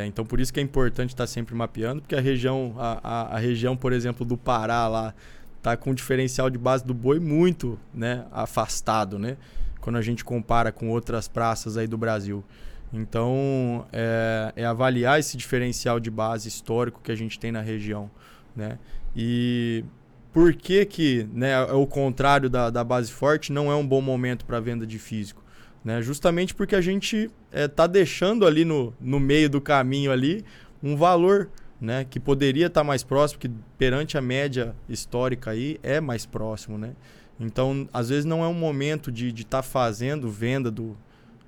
então, 0.06 0.24
por 0.24 0.40
isso 0.40 0.50
que 0.50 0.60
é 0.60 0.62
importante 0.62 1.10
estar 1.10 1.26
sempre 1.26 1.54
mapeando, 1.54 2.00
porque 2.00 2.14
a 2.14 2.20
região, 2.22 2.74
a, 2.78 3.00
a, 3.02 3.36
a 3.36 3.38
região, 3.38 3.76
por 3.76 3.92
exemplo, 3.92 4.24
do 4.24 4.34
Pará 4.34 4.88
lá, 4.88 5.14
tá 5.60 5.76
com 5.76 5.90
um 5.90 5.94
diferencial 5.94 6.48
de 6.48 6.56
base 6.56 6.82
do 6.82 6.94
boi 6.94 7.20
muito 7.20 7.78
né, 7.92 8.24
afastado, 8.32 9.18
né? 9.18 9.36
Quando 9.78 9.96
a 9.96 10.02
gente 10.02 10.24
compara 10.24 10.72
com 10.72 10.88
outras 10.88 11.28
praças 11.28 11.76
aí 11.76 11.86
do 11.86 11.98
Brasil. 11.98 12.42
Então, 12.90 13.86
é, 13.92 14.54
é 14.56 14.64
avaliar 14.64 15.20
esse 15.20 15.36
diferencial 15.36 16.00
de 16.00 16.10
base 16.10 16.48
histórico 16.48 17.02
que 17.02 17.12
a 17.12 17.14
gente 17.14 17.38
tem 17.38 17.52
na 17.52 17.60
região, 17.60 18.10
né? 18.56 18.78
E 19.14 19.84
por 20.32 20.54
que 20.54 20.84
que, 20.84 21.28
né, 21.32 21.52
é 21.52 21.72
o 21.72 21.86
contrário 21.86 22.48
da, 22.48 22.70
da 22.70 22.84
base 22.84 23.10
forte, 23.10 23.52
não 23.52 23.70
é 23.70 23.74
um 23.74 23.86
bom 23.86 24.00
momento 24.00 24.44
para 24.44 24.60
venda 24.60 24.86
de 24.86 24.98
físico? 24.98 25.42
Né? 25.84 26.00
Justamente 26.02 26.54
porque 26.54 26.76
a 26.76 26.80
gente 26.80 27.30
está 27.52 27.86
deixando 27.86 28.46
ali 28.46 28.64
no, 28.64 28.94
no 29.00 29.18
meio 29.18 29.48
do 29.48 29.60
caminho 29.60 30.12
ali 30.12 30.44
um 30.82 30.96
valor 30.96 31.48
né, 31.80 32.04
que 32.08 32.20
poderia 32.20 32.66
estar 32.66 32.84
mais 32.84 33.02
próximo, 33.02 33.40
que 33.40 33.50
perante 33.78 34.18
a 34.18 34.20
média 34.20 34.74
histórica 34.88 35.50
aí 35.50 35.78
é 35.82 36.00
mais 36.00 36.26
próximo, 36.26 36.76
né? 36.76 36.94
Então, 37.38 37.88
às 37.90 38.10
vezes 38.10 38.26
não 38.26 38.44
é 38.44 38.48
um 38.48 38.54
momento 38.54 39.10
de 39.10 39.28
estar 39.28 39.62
fazendo 39.62 40.28
venda 40.28 40.70
do, 40.70 40.94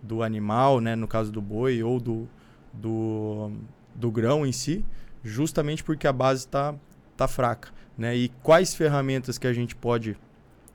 do 0.03 0.23
animal, 0.23 0.81
né, 0.81 0.97
no 0.97 1.07
caso 1.07 1.31
do 1.31 1.43
boi 1.43 1.83
ou 1.83 2.01
do, 2.01 2.27
do, 2.73 3.53
do 3.95 4.11
grão 4.11 4.47
em 4.47 4.53
si, 4.53 4.83
justamente 5.23 5.85
porque 5.85 6.07
a 6.07 6.13
base 6.13 6.47
está 6.47 6.75
tá 7.23 7.29
fraca, 7.29 7.71
né? 7.97 8.17
E 8.17 8.29
quais 8.43 8.75
ferramentas 8.75 9.39
que 9.39 9.47
a 9.47 9.53
gente 9.53 9.75
pode 9.77 10.17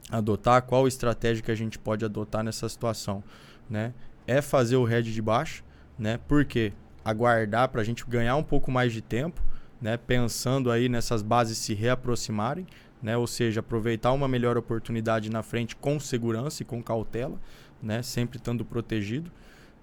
adotar, 0.09 0.61
qual 0.61 0.87
estratégia 0.87 1.43
que 1.43 1.51
a 1.51 1.55
gente 1.55 1.77
pode 1.77 2.05
adotar 2.05 2.43
nessa 2.43 2.67
situação, 2.69 3.23
né? 3.69 3.93
É 4.25 4.41
fazer 4.41 4.77
o 4.77 4.83
head 4.83 5.13
de 5.13 5.21
baixo, 5.21 5.63
né? 5.97 6.19
Porque 6.27 6.73
aguardar 7.03 7.69
para 7.69 7.81
a 7.81 7.83
gente 7.83 8.05
ganhar 8.05 8.35
um 8.35 8.43
pouco 8.43 8.71
mais 8.71 8.93
de 8.93 9.01
tempo, 9.01 9.41
né? 9.81 9.97
Pensando 9.97 10.71
aí 10.71 10.89
nessas 10.89 11.21
bases 11.21 11.57
se 11.57 11.73
reaproximarem, 11.73 12.65
né? 13.01 13.17
Ou 13.17 13.27
seja, 13.27 13.59
aproveitar 13.59 14.11
uma 14.11 14.27
melhor 14.27 14.57
oportunidade 14.57 15.29
na 15.29 15.43
frente 15.43 15.75
com 15.75 15.99
segurança 15.99 16.63
e 16.63 16.65
com 16.65 16.81
cautela, 16.81 17.39
né? 17.81 18.01
Sempre 18.01 18.37
estando 18.37 18.63
protegido. 18.63 19.31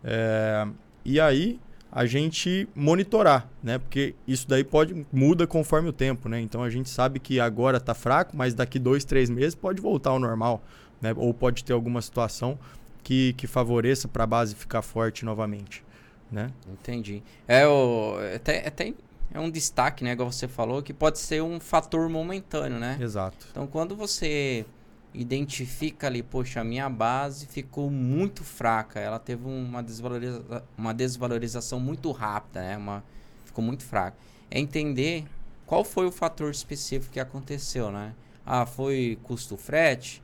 É... 0.03 0.66
E 1.05 1.20
aí 1.20 1.61
a 1.95 2.07
gente 2.07 2.69
monitorar, 2.75 3.49
né? 3.63 3.79
Porque 3.79 4.17
isso 4.27 4.49
daí 4.49 4.65
pode 4.65 5.07
muda 5.13 5.47
conforme 5.47 5.89
o 5.89 5.93
tempo, 5.93 6.29
né? 6.29 6.41
Então 6.41 6.65
a 6.65 6.69
gente 6.69 6.91
sabe 6.91 7.21
que 7.21 7.39
agora 7.39 7.77
está 7.77 7.95
fraco, 7.95 8.37
mas 8.37 8.53
daqui 8.53 8.81
dois, 8.81 9.05
três 9.05 9.31
meses 9.31 9.55
pode 9.55 9.81
voltar 9.81 10.11
ao 10.11 10.19
normal, 10.19 10.61
né? 11.01 11.15
Ou 11.17 11.33
pode 11.33 11.63
ter 11.63 11.73
alguma 11.73 12.03
situação 12.03 12.59
que, 13.05 13.33
que 13.35 13.47
favoreça 13.47 14.09
para 14.09 14.25
a 14.25 14.27
base 14.27 14.57
ficar 14.57 14.83
forte 14.83 15.25
novamente, 15.25 15.85
né? 16.33 16.51
Entendi. 16.69 17.23
É, 17.47 17.65
o, 17.65 18.17
até, 18.35 18.67
até 18.67 18.93
é 19.33 19.39
um 19.39 19.49
destaque, 19.49 20.03
né? 20.03 20.13
Igual 20.13 20.33
você 20.33 20.49
falou, 20.49 20.83
que 20.83 20.93
pode 20.93 21.21
ser 21.21 21.45
um 21.45 21.61
fator 21.61 22.09
momentâneo, 22.09 22.81
né? 22.81 22.99
Exato. 23.01 23.47
Então, 23.53 23.69
quando 23.69 23.95
você 23.95 24.67
identifica 25.14 26.09
ali, 26.09 26.22
poxa, 26.22 26.61
a 26.61 26.64
minha 26.64 26.90
base 26.90 27.46
ficou 27.46 27.88
muito 27.88 28.42
fraca, 28.42 28.98
ela 28.98 29.18
teve 29.18 29.46
uma, 29.46 29.83
desvaloriza 29.83 30.64
uma 30.77 30.92
desvalorização 30.92 31.79
muito 31.79 32.11
rápida, 32.11 32.61
né? 32.61 32.77
Uma, 32.77 33.05
ficou 33.44 33.64
muito 33.64 33.85
fraca. 33.85 34.16
É 34.50 34.59
entender 34.59 35.24
qual 35.64 35.85
foi 35.85 36.07
o 36.07 36.12
fator 36.12 36.50
específico 36.50 37.12
que 37.12 37.20
aconteceu, 37.20 37.90
né? 37.92 38.12
Ah, 38.44 38.66
foi 38.66 39.18
custo 39.22 39.57
frete, 39.57 40.22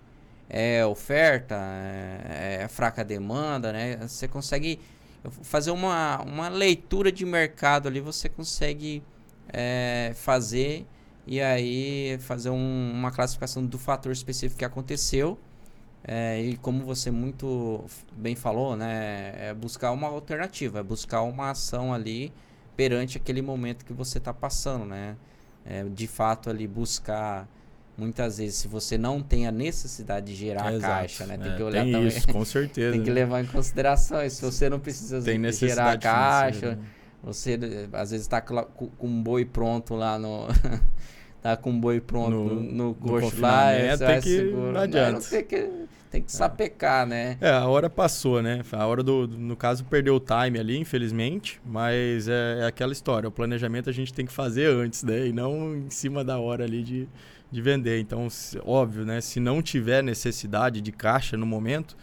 é 0.48 0.84
oferta, 0.84 1.56
é, 1.56 2.62
é 2.62 2.68
fraca 2.68 3.04
demanda, 3.04 3.72
né? 3.72 3.96
Você 3.98 4.26
consegue 4.26 4.80
fazer 5.42 5.70
uma, 5.70 6.20
uma 6.22 6.48
leitura 6.48 7.12
de 7.12 7.24
mercado 7.24 7.86
ali, 7.86 8.00
você 8.00 8.28
consegue 8.28 9.02
é, 9.52 10.12
fazer 10.16 10.86
e 11.26 11.40
aí 11.40 12.18
fazer 12.20 12.50
um, 12.50 12.92
uma 12.92 13.10
classificação 13.10 13.64
do 13.64 13.78
fator 13.78 14.12
específico 14.12 14.58
que 14.58 14.64
aconteceu. 14.64 15.38
É, 16.02 16.40
e 16.40 16.56
como 16.56 16.84
você 16.84 17.10
muito 17.10 17.84
bem 18.16 18.34
falou, 18.34 18.74
né, 18.76 19.34
é 19.36 19.54
buscar 19.54 19.92
uma 19.92 20.08
alternativa, 20.08 20.80
é 20.80 20.82
buscar 20.82 21.22
uma 21.22 21.50
ação 21.50 21.92
ali 21.92 22.32
perante 22.76 23.18
aquele 23.18 23.42
momento 23.42 23.84
que 23.84 23.92
você 23.92 24.18
está 24.18 24.32
passando, 24.32 24.86
né? 24.86 25.16
É, 25.64 25.84
de 25.84 26.06
fato 26.06 26.48
ali 26.48 26.66
buscar 26.66 27.46
muitas 27.96 28.38
vezes 28.38 28.56
se 28.56 28.68
você 28.68 28.96
não 28.96 29.22
tem 29.22 29.46
a 29.46 29.52
necessidade 29.52 30.26
de 30.28 30.34
gerar 30.34 30.68
a 30.68 30.72
exato. 30.72 30.92
caixa, 30.94 31.26
né? 31.26 31.36
Tem 31.36 31.52
É, 31.52 31.56
que 31.56 31.62
olhar 31.62 31.84
tem 31.84 31.92
também. 31.92 32.08
isso, 32.08 32.26
com 32.28 32.44
certeza. 32.44 32.92
tem 32.92 33.02
que 33.02 33.10
né? 33.10 33.14
levar 33.14 33.42
em 33.42 33.46
consideração. 33.46 34.22
E 34.24 34.30
se 34.30 34.40
você 34.42 34.70
não 34.70 34.80
precisa 34.80 35.20
tem 35.22 35.38
gerar 35.52 35.92
a 35.92 35.98
caixa, 35.98 36.58
financeira, 36.60 36.76
né? 36.76 36.82
Você 37.22 37.58
eh, 37.60 37.88
às 37.92 38.10
vezes 38.10 38.26
tá 38.26 38.40
com 38.40 38.88
um 39.00 39.22
boi 39.22 39.44
pronto 39.44 39.94
lá 39.94 40.18
no. 40.18 40.46
tá 41.42 41.56
com 41.56 41.70
um 41.70 41.80
boi 41.80 42.00
pronto 42.00 42.30
no, 42.30 42.94
No- 42.94 42.96
lá, 43.38 43.72
você 43.96 44.06
tem 44.06 44.20
que- 44.20 44.36
seguro. 44.36 44.72
não 44.72 44.80
adianta. 44.80 45.20
tem 45.28 45.44
que, 45.44 45.70
tem 46.10 46.22
que 46.22 46.32
sapecar, 46.32 47.06
né? 47.06 47.38
É, 47.40 47.50
a 47.50 47.66
hora 47.66 47.88
passou, 47.88 48.42
né? 48.42 48.62
A 48.72 48.86
hora 48.86 49.02
do, 49.02 49.26
no 49.28 49.56
caso, 49.56 49.84
perdeu 49.84 50.16
o 50.16 50.20
time 50.20 50.58
ali, 50.58 50.76
infelizmente, 50.76 51.60
mas 51.64 52.28
é, 52.28 52.60
é 52.62 52.66
aquela 52.66 52.92
história. 52.92 53.28
O 53.28 53.32
planejamento 53.32 53.88
a 53.88 53.92
gente 53.92 54.12
tem 54.12 54.26
que 54.26 54.32
fazer 54.32 54.66
antes, 54.66 55.02
né? 55.02 55.28
E 55.28 55.32
não 55.32 55.76
em 55.76 55.88
cima 55.90 56.24
da 56.24 56.38
hora 56.38 56.64
ali 56.64 56.82
de, 56.82 57.08
de 57.50 57.62
vender. 57.62 58.00
Então, 58.00 58.26
óbvio, 58.64 59.04
né? 59.04 59.20
Se 59.20 59.38
não 59.40 59.62
tiver 59.62 60.02
necessidade 60.02 60.80
de 60.80 60.90
caixa 60.92 61.36
no 61.36 61.46
momento, 61.46 61.96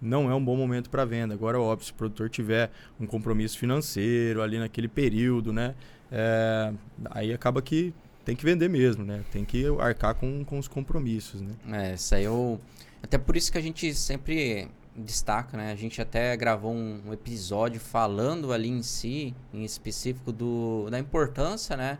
não 0.00 0.30
é 0.30 0.34
um 0.34 0.44
bom 0.44 0.56
momento 0.56 0.88
para 0.88 1.04
venda. 1.04 1.34
Agora, 1.34 1.60
óbvio, 1.60 1.86
se 1.86 1.92
o 1.92 1.94
produtor 1.94 2.30
tiver 2.30 2.70
um 2.98 3.06
compromisso 3.06 3.58
financeiro 3.58 4.42
ali 4.42 4.58
naquele 4.58 4.88
período, 4.88 5.52
né? 5.52 5.74
É, 6.10 6.72
aí 7.10 7.32
acaba 7.32 7.60
que 7.60 7.92
tem 8.24 8.34
que 8.34 8.44
vender 8.44 8.68
mesmo, 8.68 9.04
né? 9.04 9.24
Tem 9.30 9.44
que 9.44 9.66
arcar 9.78 10.14
com, 10.14 10.44
com 10.44 10.58
os 10.58 10.68
compromissos, 10.68 11.40
né? 11.40 11.52
É, 11.68 11.94
isso 11.94 12.14
aí 12.14 12.24
eu. 12.24 12.60
Até 13.02 13.18
por 13.18 13.36
isso 13.36 13.50
que 13.50 13.58
a 13.58 13.62
gente 13.62 13.94
sempre 13.94 14.68
destaca, 14.96 15.56
né? 15.56 15.72
A 15.72 15.76
gente 15.76 16.00
até 16.00 16.36
gravou 16.36 16.72
um, 16.72 17.00
um, 17.06 17.12
episódio 17.12 17.80
falando 17.80 18.52
ali 18.52 18.68
em 18.68 18.82
si, 18.82 19.34
em 19.52 19.64
específico, 19.64 20.32
do, 20.32 20.88
da 20.90 20.98
importância, 20.98 21.76
né? 21.76 21.98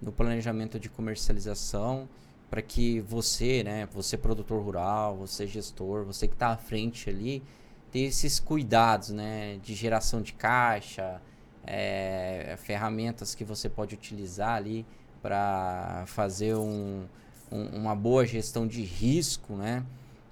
Do 0.00 0.12
planejamento 0.12 0.78
de 0.78 0.88
comercialização 0.88 2.08
para 2.50 2.62
que 2.62 3.00
você, 3.00 3.62
né? 3.62 3.88
Você 3.92 4.16
produtor 4.16 4.62
rural, 4.62 5.16
você 5.16 5.46
gestor, 5.46 6.04
você 6.04 6.26
que 6.26 6.34
está 6.34 6.48
à 6.48 6.56
frente 6.56 7.10
ali, 7.10 7.42
ter 7.90 8.00
esses 8.00 8.40
cuidados, 8.40 9.10
né? 9.10 9.58
De 9.62 9.74
geração 9.74 10.22
de 10.22 10.32
caixa, 10.32 11.20
é, 11.66 12.56
ferramentas 12.58 13.34
que 13.34 13.44
você 13.44 13.68
pode 13.68 13.94
utilizar 13.94 14.56
ali 14.56 14.86
para 15.20 16.04
fazer 16.06 16.54
um, 16.54 17.04
um, 17.50 17.64
uma 17.76 17.94
boa 17.94 18.24
gestão 18.24 18.66
de 18.66 18.82
risco, 18.82 19.54
né? 19.54 19.84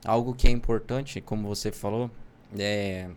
Algo 0.04 0.34
que 0.34 0.48
é 0.48 0.50
importante, 0.50 1.20
como 1.20 1.46
você 1.48 1.72
falou, 1.72 2.10
é 2.56 3.08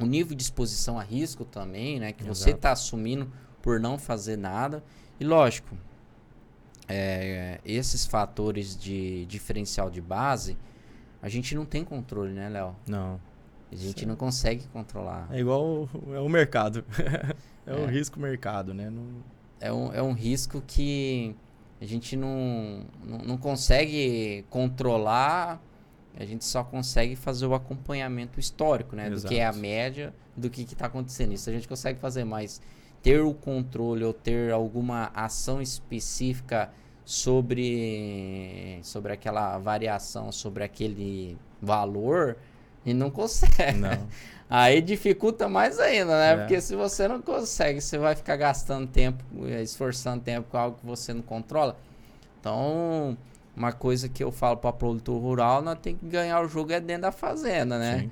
o 0.00 0.06
nível 0.06 0.36
de 0.36 0.42
exposição 0.42 0.98
a 0.98 1.02
risco 1.02 1.44
também, 1.44 2.00
né? 2.00 2.12
Que 2.12 2.22
Exato. 2.22 2.36
você 2.36 2.50
está 2.50 2.72
assumindo 2.72 3.30
por 3.60 3.78
não 3.78 3.98
fazer 3.98 4.36
nada. 4.36 4.82
E 5.20 5.24
lógico, 5.24 5.76
é, 6.88 7.60
esses 7.64 8.06
fatores 8.06 8.76
de 8.76 9.24
diferencial 9.26 9.90
de 9.90 10.00
base, 10.00 10.56
a 11.20 11.28
gente 11.28 11.54
não 11.54 11.64
tem 11.64 11.84
controle, 11.84 12.32
né, 12.32 12.48
Léo? 12.48 12.76
Não. 12.86 13.20
A 13.70 13.76
gente 13.76 14.00
Sim. 14.00 14.06
não 14.06 14.16
consegue 14.16 14.66
controlar. 14.68 15.28
É 15.30 15.40
igual 15.40 15.64
o, 15.64 16.14
é 16.14 16.20
o 16.20 16.28
mercado. 16.28 16.84
é, 17.66 17.74
o 17.74 17.84
é. 17.84 17.90
risco 17.90 18.20
mercado, 18.20 18.74
né? 18.74 18.90
Não... 18.90 19.06
É, 19.60 19.72
um, 19.72 19.92
é 19.92 20.02
um 20.02 20.12
risco 20.12 20.62
que 20.66 21.34
a 21.80 21.84
gente 21.84 22.16
não, 22.16 22.84
não, 23.04 23.18
não 23.18 23.36
consegue 23.38 24.44
controlar, 24.50 25.62
a 26.16 26.24
gente 26.24 26.44
só 26.44 26.62
consegue 26.62 27.16
fazer 27.16 27.46
o 27.46 27.54
acompanhamento 27.54 28.38
histórico, 28.38 28.94
né? 28.94 29.06
Exato. 29.06 29.22
Do 29.22 29.28
que 29.28 29.38
é 29.38 29.46
a 29.46 29.52
média 29.52 30.12
do 30.36 30.50
que 30.50 30.62
está 30.62 30.86
acontecendo. 30.86 31.32
Isso 31.32 31.48
a 31.48 31.52
gente 31.52 31.66
consegue 31.66 31.98
fazer, 31.98 32.24
mas 32.24 32.60
ter 33.02 33.20
o 33.20 33.34
controle 33.34 34.04
ou 34.04 34.12
ter 34.12 34.52
alguma 34.52 35.10
ação 35.14 35.60
específica 35.60 36.70
sobre, 37.04 38.78
sobre 38.82 39.12
aquela 39.12 39.58
variação, 39.58 40.30
sobre 40.30 40.62
aquele 40.62 41.36
valor, 41.60 42.36
e 42.84 42.94
não 42.94 43.10
consegue. 43.10 43.78
Não. 43.78 44.08
Aí 44.48 44.82
dificulta 44.82 45.48
mais 45.48 45.78
ainda, 45.78 46.12
né? 46.18 46.32
É. 46.32 46.36
Porque 46.36 46.60
se 46.60 46.76
você 46.76 47.08
não 47.08 47.22
consegue, 47.22 47.80
você 47.80 47.96
vai 47.96 48.14
ficar 48.14 48.36
gastando 48.36 48.86
tempo, 48.86 49.24
esforçando 49.62 50.22
tempo 50.22 50.50
com 50.50 50.58
algo 50.58 50.76
que 50.78 50.84
você 50.84 51.14
não 51.14 51.22
controla. 51.22 51.76
Então, 52.38 53.16
uma 53.56 53.72
coisa 53.72 54.10
que 54.10 54.22
eu 54.22 54.30
falo 54.30 54.58
para 54.58 54.72
produtor 54.72 55.20
rural, 55.20 55.62
nós 55.62 55.78
tem 55.80 55.96
que 55.96 56.04
ganhar 56.06 56.42
o 56.42 56.48
jogo 56.48 56.70
é 56.70 56.80
dentro 56.80 57.02
da 57.02 57.12
fazenda, 57.12 57.78
né? 57.78 58.00
Sim. 58.00 58.10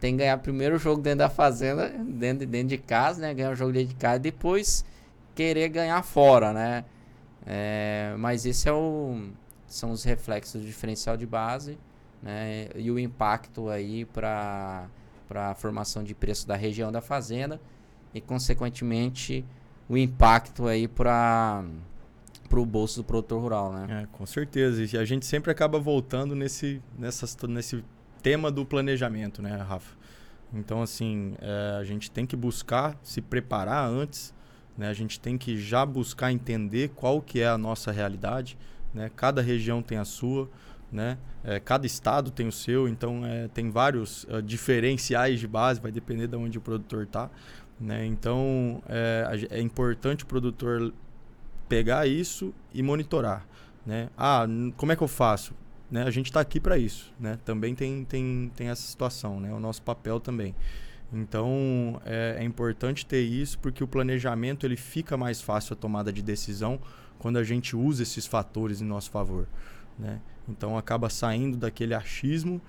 Tem 0.00 0.12
que 0.12 0.18
ganhar 0.18 0.38
primeiro 0.38 0.76
o 0.76 0.78
jogo 0.78 1.02
dentro 1.02 1.20
da 1.20 1.30
fazenda, 1.30 1.88
dentro, 1.88 2.46
dentro 2.46 2.68
de 2.68 2.78
casa, 2.78 3.20
né? 3.20 3.34
Ganhar 3.34 3.50
o 3.50 3.54
jogo 3.54 3.72
dentro 3.72 3.88
de 3.88 3.94
casa 3.94 4.16
e 4.16 4.20
depois 4.20 4.84
querer 5.34 5.68
ganhar 5.68 6.02
fora, 6.02 6.52
né? 6.52 6.84
É, 7.46 8.14
mas 8.18 8.44
esse 8.44 8.68
é 8.68 8.72
o, 8.72 9.28
são 9.66 9.92
os 9.92 10.04
reflexos 10.04 10.60
do 10.60 10.66
diferencial 10.66 11.16
de 11.16 11.26
base 11.26 11.78
né? 12.22 12.68
E 12.74 12.90
o 12.90 12.98
impacto 12.98 13.68
aí 13.68 14.04
para 14.04 14.88
a 15.30 15.54
formação 15.54 16.02
de 16.02 16.14
preço 16.14 16.46
da 16.46 16.56
região 16.56 16.90
da 16.90 17.00
fazenda 17.00 17.60
e, 18.12 18.20
consequentemente, 18.20 19.44
o 19.88 19.96
impacto 19.96 20.66
aí 20.66 20.88
para 20.88 21.64
para 22.48 22.60
o 22.60 22.66
bolso 22.66 23.00
do 23.00 23.04
produtor 23.04 23.42
rural, 23.42 23.72
né? 23.72 24.02
É, 24.02 24.16
com 24.16 24.24
certeza. 24.24 24.80
E 24.80 24.98
a 24.98 25.04
gente 25.04 25.26
sempre 25.26 25.50
acaba 25.50 25.80
voltando 25.80 26.36
nesse, 26.36 26.80
nessas, 26.96 27.36
nesse 27.48 27.84
tema 28.26 28.50
do 28.50 28.66
planejamento, 28.66 29.40
né, 29.40 29.54
Rafa? 29.56 29.96
Então, 30.52 30.82
assim, 30.82 31.36
é, 31.40 31.76
a 31.78 31.84
gente 31.84 32.10
tem 32.10 32.26
que 32.26 32.34
buscar 32.34 32.98
se 33.00 33.22
preparar 33.22 33.88
antes, 33.88 34.34
né? 34.76 34.88
A 34.88 34.92
gente 34.92 35.20
tem 35.20 35.38
que 35.38 35.56
já 35.56 35.86
buscar 35.86 36.32
entender 36.32 36.90
qual 36.96 37.22
que 37.22 37.40
é 37.40 37.46
a 37.46 37.56
nossa 37.56 37.92
realidade, 37.92 38.58
né? 38.92 39.12
Cada 39.14 39.40
região 39.40 39.80
tem 39.80 39.98
a 39.98 40.04
sua 40.04 40.50
né? 40.90 41.18
É, 41.44 41.60
cada 41.60 41.86
estado 41.86 42.32
tem 42.32 42.48
o 42.48 42.52
seu, 42.52 42.88
então 42.88 43.24
é, 43.24 43.46
tem 43.48 43.70
vários 43.70 44.24
uh, 44.24 44.42
diferenciais 44.42 45.38
de 45.38 45.46
base, 45.46 45.80
vai 45.80 45.92
depender 45.92 46.26
de 46.26 46.36
onde 46.36 46.58
o 46.58 46.60
produtor 46.60 47.04
está. 47.04 47.30
Né? 47.78 48.06
Então 48.06 48.82
é, 48.88 49.48
é, 49.50 49.60
importante 49.60 50.24
o 50.24 50.26
produtor 50.26 50.92
pegar 51.68 52.06
isso 52.06 52.52
e 52.72 52.82
monitorar. 52.82 53.46
Né? 53.84 54.08
Ah, 54.16 54.46
como 54.76 54.90
é 54.90 54.96
que 54.96 55.02
eu 55.02 55.08
faço? 55.08 55.54
Né? 55.90 56.02
A 56.02 56.10
gente 56.10 56.26
está 56.26 56.40
aqui 56.40 56.60
para 56.60 56.78
isso. 56.78 57.12
Né? 57.18 57.38
Também 57.44 57.74
tem, 57.74 58.04
tem, 58.04 58.50
tem 58.54 58.68
essa 58.68 58.82
situação, 58.82 59.40
né? 59.40 59.52
o 59.52 59.60
nosso 59.60 59.82
papel 59.82 60.20
também. 60.20 60.54
Então 61.12 62.00
é, 62.04 62.36
é 62.40 62.44
importante 62.44 63.06
ter 63.06 63.22
isso 63.22 63.58
porque 63.60 63.82
o 63.82 63.86
planejamento 63.86 64.66
ele 64.66 64.76
fica 64.76 65.16
mais 65.16 65.40
fácil 65.40 65.74
a 65.74 65.76
tomada 65.76 66.12
de 66.12 66.20
decisão 66.20 66.80
quando 67.18 67.38
a 67.38 67.44
gente 67.44 67.76
usa 67.76 68.02
esses 68.02 68.26
fatores 68.26 68.80
em 68.80 68.84
nosso 68.84 69.10
favor. 69.10 69.46
Né? 69.98 70.20
Então 70.48 70.76
acaba 70.76 71.08
saindo 71.08 71.56
daquele 71.56 71.94
achismo, 71.94 72.60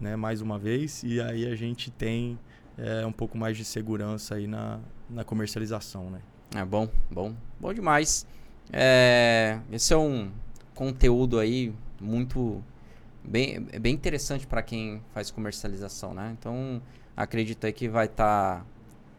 né, 0.00 0.14
mais 0.14 0.40
uma 0.40 0.58
vez, 0.58 1.02
e 1.02 1.20
aí 1.20 1.46
a 1.46 1.56
gente 1.56 1.90
tem 1.90 2.38
é, 2.76 3.04
um 3.06 3.12
pouco 3.12 3.38
mais 3.38 3.56
de 3.56 3.64
segurança 3.64 4.34
aí 4.34 4.46
na, 4.46 4.78
na 5.08 5.24
comercialização, 5.24 6.10
né? 6.10 6.20
É 6.54 6.64
bom, 6.64 6.88
bom, 7.10 7.34
bom 7.58 7.72
demais. 7.72 8.26
É, 8.72 9.58
esse 9.72 9.92
é 9.92 9.96
um 9.96 10.30
conteúdo 10.74 11.38
aí 11.38 11.72
muito 12.00 12.62
bem, 13.24 13.60
bem 13.60 13.94
interessante 13.94 14.46
para 14.46 14.62
quem 14.62 15.02
faz 15.12 15.30
comercialização, 15.30 16.14
né? 16.14 16.36
Então 16.38 16.80
acredito 17.16 17.64
aí 17.64 17.72
que 17.72 17.88
vai 17.88 18.06
estar 18.06 18.60
tá, 18.60 18.66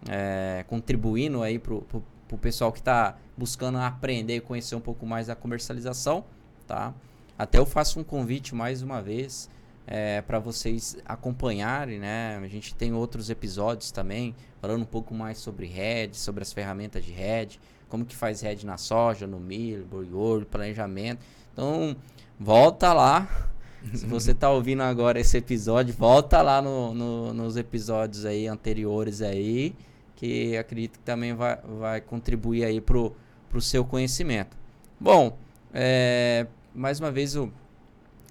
é, 0.10 0.64
contribuindo 0.68 1.42
aí 1.42 1.60
pro, 1.60 1.82
pro 2.28 2.38
pessoal 2.38 2.72
que 2.72 2.80
está 2.80 3.18
buscando 3.36 3.78
aprender 3.78 4.36
e 4.36 4.42
conhecer 4.42 4.76
um 4.76 4.82
pouco 4.82 5.06
mais 5.06 5.28
da 5.28 5.36
comercialização, 5.36 6.26
tá? 6.68 6.94
Até 7.38 7.58
eu 7.60 7.66
faço 7.66 8.00
um 8.00 8.04
convite 8.04 8.56
mais 8.56 8.82
uma 8.82 9.02
vez 9.02 9.50
é, 9.88 10.22
para 10.22 10.38
vocês 10.38 10.98
acompanharem, 11.06 11.98
né? 11.98 12.38
A 12.44 12.48
gente 12.48 12.76
tem 12.76 12.94
outros 12.94 13.30
episódios 13.30 13.90
também 13.90 14.36
falando 14.62 14.82
um 14.82 14.86
pouco 14.86 15.14
mais 15.14 15.38
sobre 15.38 15.66
RED, 15.66 16.14
sobre 16.18 16.44
as 16.44 16.52
ferramentas 16.52 17.06
de 17.06 17.14
RED, 17.14 17.58
como 17.88 18.06
que 18.06 18.16
faz 18.16 18.42
RED 18.42 18.66
na 18.66 18.78
soja, 18.78 19.26
no 19.26 19.40
milho, 19.40 19.86
boi 19.86 20.44
planejamento. 20.46 21.26
Então, 21.54 21.96
volta 22.38 22.92
lá. 22.92 23.50
Se 23.94 24.06
você 24.08 24.32
está 24.32 24.52
ouvindo 24.52 24.84
agora 24.84 25.22
esse 25.22 25.38
episódio, 25.38 25.94
volta 25.94 26.42
lá 26.42 26.62
no, 26.62 26.94
no, 26.94 27.34
nos 27.34 27.56
episódios 27.56 28.26
aí 28.26 28.46
anteriores 28.46 29.22
aí, 29.22 29.74
que 30.18 30.58
acredito 30.58 31.00
que 31.00 31.06
também 31.06 31.34
vai, 31.34 31.58
vai 31.80 32.02
contribuir 32.02 32.66
aí 32.66 32.82
pro, 32.82 33.16
pro 33.50 33.62
seu 33.62 33.86
conhecimento. 33.86 34.58
Bom, 35.00 35.38
é, 35.74 36.48
mais 36.76 37.00
uma 37.00 37.12
vez 37.12 37.36
eu 37.36 37.52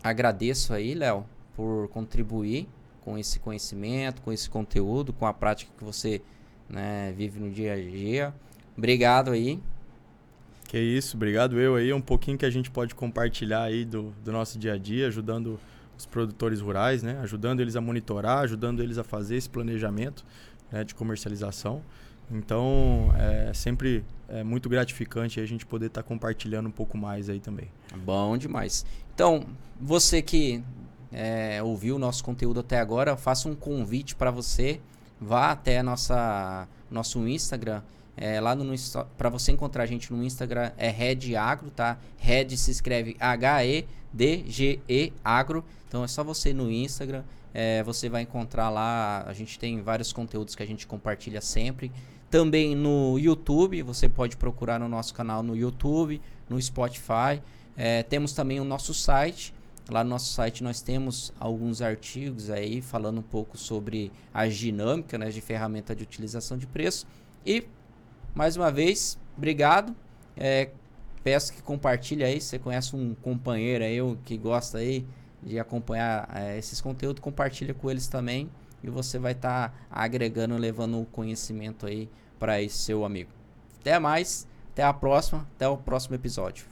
agradeço 0.03 0.75
aí, 0.75 0.95
Léo, 0.95 1.25
por 1.57 1.88
contribuir 1.88 2.69
com 3.01 3.16
esse 3.16 3.40
conhecimento, 3.40 4.21
com 4.21 4.33
esse 4.33 4.49
conteúdo, 4.51 5.12
com 5.12 5.27
a 5.27 5.33
prática 5.33 5.73
que 5.77 5.85
você 5.85 6.21
né, 6.69 7.14
vive 7.16 7.40
no 7.40 7.51
dia 7.51 7.73
a 7.73 7.77
dia. 7.77 8.35
Obrigado 8.77 9.31
aí. 9.31 9.59
Que 10.69 10.79
isso, 10.79 11.16
obrigado 11.16 11.59
eu 11.59 11.77
aí. 11.77 11.92
Um 11.92 12.01
pouquinho 12.01 12.37
que 12.37 12.45
a 12.45 12.51
gente 12.51 12.71
pode 12.71 12.95
compartilhar 12.95 13.62
aí 13.62 13.85
do, 13.85 14.12
do 14.25 14.33
nosso 14.33 14.59
dia 14.59 14.75
a 14.75 14.79
dia, 14.79 15.07
ajudando 15.07 15.59
os 15.97 16.05
produtores 16.05 16.61
rurais, 16.61 17.03
né? 17.03 17.19
Ajudando 17.23 17.61
eles 17.61 17.77
a 17.77 17.81
monitorar, 17.81 18.40
ajudando 18.40 18.83
eles 18.83 18.99
a 18.99 19.05
fazer 19.05 19.37
esse 19.37 19.49
planejamento 19.49 20.25
né, 20.71 20.85
de 20.85 20.95
comercialização. 20.95 21.83
Então, 22.31 23.14
é 23.16 23.53
sempre 23.55 24.05
é 24.29 24.42
muito 24.42 24.69
gratificante 24.69 25.38
a 25.38 25.47
gente 25.47 25.64
poder 25.64 25.87
estar 25.87 26.03
tá 26.03 26.09
compartilhando 26.09 26.66
um 26.66 26.73
pouco 26.73 26.99
mais 26.99 27.29
aí 27.29 27.38
também. 27.38 27.69
Bom 28.05 28.37
demais. 28.37 28.85
Então, 29.14 29.47
você 29.81 30.21
que 30.21 30.62
é, 31.12 31.62
ouviu 31.62 31.97
o 31.97 31.99
nosso 31.99 32.23
conteúdo 32.23 32.61
até 32.61 32.79
agora, 32.79 33.16
faço 33.16 33.49
um 33.49 33.55
convite 33.55 34.14
para 34.14 34.31
você. 34.31 34.81
Vá 35.21 35.51
até 35.51 35.83
nossa 35.83 36.69
nosso 36.90 37.27
Instagram. 37.27 37.83
É, 38.16 38.40
lá 38.40 38.55
no 38.55 38.75
para 39.16 39.29
você 39.29 39.53
encontrar 39.53 39.83
a 39.83 39.87
gente 39.87 40.12
no 40.12 40.23
Instagram 40.23 40.73
é 40.77 40.90
Red 40.90 41.37
Agro, 41.37 41.71
tá? 41.71 41.99
Red 42.19 42.57
se 42.57 42.71
escreve 42.71 43.16
H 43.19 43.64
E 43.64 43.87
D 44.12 44.45
G 44.47 44.81
E 44.88 45.12
Agro. 45.25 45.64
Então 45.88 46.05
é 46.05 46.09
só 46.09 46.23
você 46.23 46.53
no 46.53 46.71
Instagram, 46.71 47.23
é, 47.55 47.83
você 47.83 48.09
vai 48.09 48.23
encontrar 48.23 48.69
lá. 48.69 49.25
A 49.27 49.33
gente 49.33 49.59
tem 49.59 49.81
vários 49.81 50.12
conteúdos 50.12 50.55
que 50.55 50.62
a 50.62 50.66
gente 50.66 50.87
compartilha 50.87 51.40
sempre. 51.40 51.90
Também 52.31 52.75
no 52.75 53.19
YouTube, 53.19 53.83
você 53.83 54.09
pode 54.09 54.37
procurar 54.37 54.81
no 54.81 54.88
nosso 54.88 55.14
canal 55.14 55.42
no 55.42 55.57
YouTube, 55.57 56.21
no 56.49 56.61
Spotify. 56.61 57.40
É, 57.77 58.03
temos 58.03 58.33
também 58.33 58.61
o 58.61 58.64
nosso 58.64 58.92
site. 58.92 59.55
Lá 59.88 60.03
no 60.03 60.11
nosso 60.11 60.33
site 60.33 60.64
nós 60.64 60.81
temos 60.83 61.33
alguns 61.38 61.81
artigos 61.81 62.51
aí 62.51 62.83
falando 62.83 63.18
um 63.18 63.22
pouco 63.22 63.57
sobre 63.57 64.11
a 64.35 64.46
dinâmica 64.46 65.16
né, 65.16 65.31
de 65.31 65.40
ferramenta 65.40 65.94
de 65.94 66.03
utilização 66.03 66.59
de 66.59 66.66
preço. 66.66 67.07
E, 67.44 67.64
mais 68.35 68.57
uma 68.57 68.70
vez, 68.72 69.16
obrigado. 69.37 69.94
É, 70.37 70.70
peço 71.22 71.53
que 71.53 71.62
compartilhe 71.62 72.25
aí. 72.25 72.40
Se 72.40 72.49
você 72.49 72.59
conhece 72.59 72.96
um 72.96 73.14
companheiro 73.14 73.85
aí 73.85 73.99
que 74.25 74.37
gosta 74.37 74.79
aí 74.79 75.07
de 75.42 75.59
acompanhar 75.61 76.29
é, 76.35 76.59
esses 76.59 76.81
conteúdos, 76.81 77.20
compartilha 77.20 77.75
com 77.75 77.90
eles 77.90 78.09
também. 78.09 78.51
e 78.83 78.90
você 78.90 79.18
vai 79.18 79.33
estar 79.33 79.70
tá 79.70 79.75
agregando, 79.90 80.57
levando 80.57 81.01
o 81.01 81.07
conhecimento 81.07 81.87
aí 81.87 82.09
para 82.38 82.62
esse 82.62 82.79
seu 82.79 83.05
amigo. 83.05 83.31
Até 83.81 83.99
mais, 83.99 84.49
até 84.72 84.83
a 84.83 84.92
próxima, 84.92 85.46
até 85.55 85.68
o 85.68 85.77
próximo 85.77 86.14
episódio. 86.14 86.64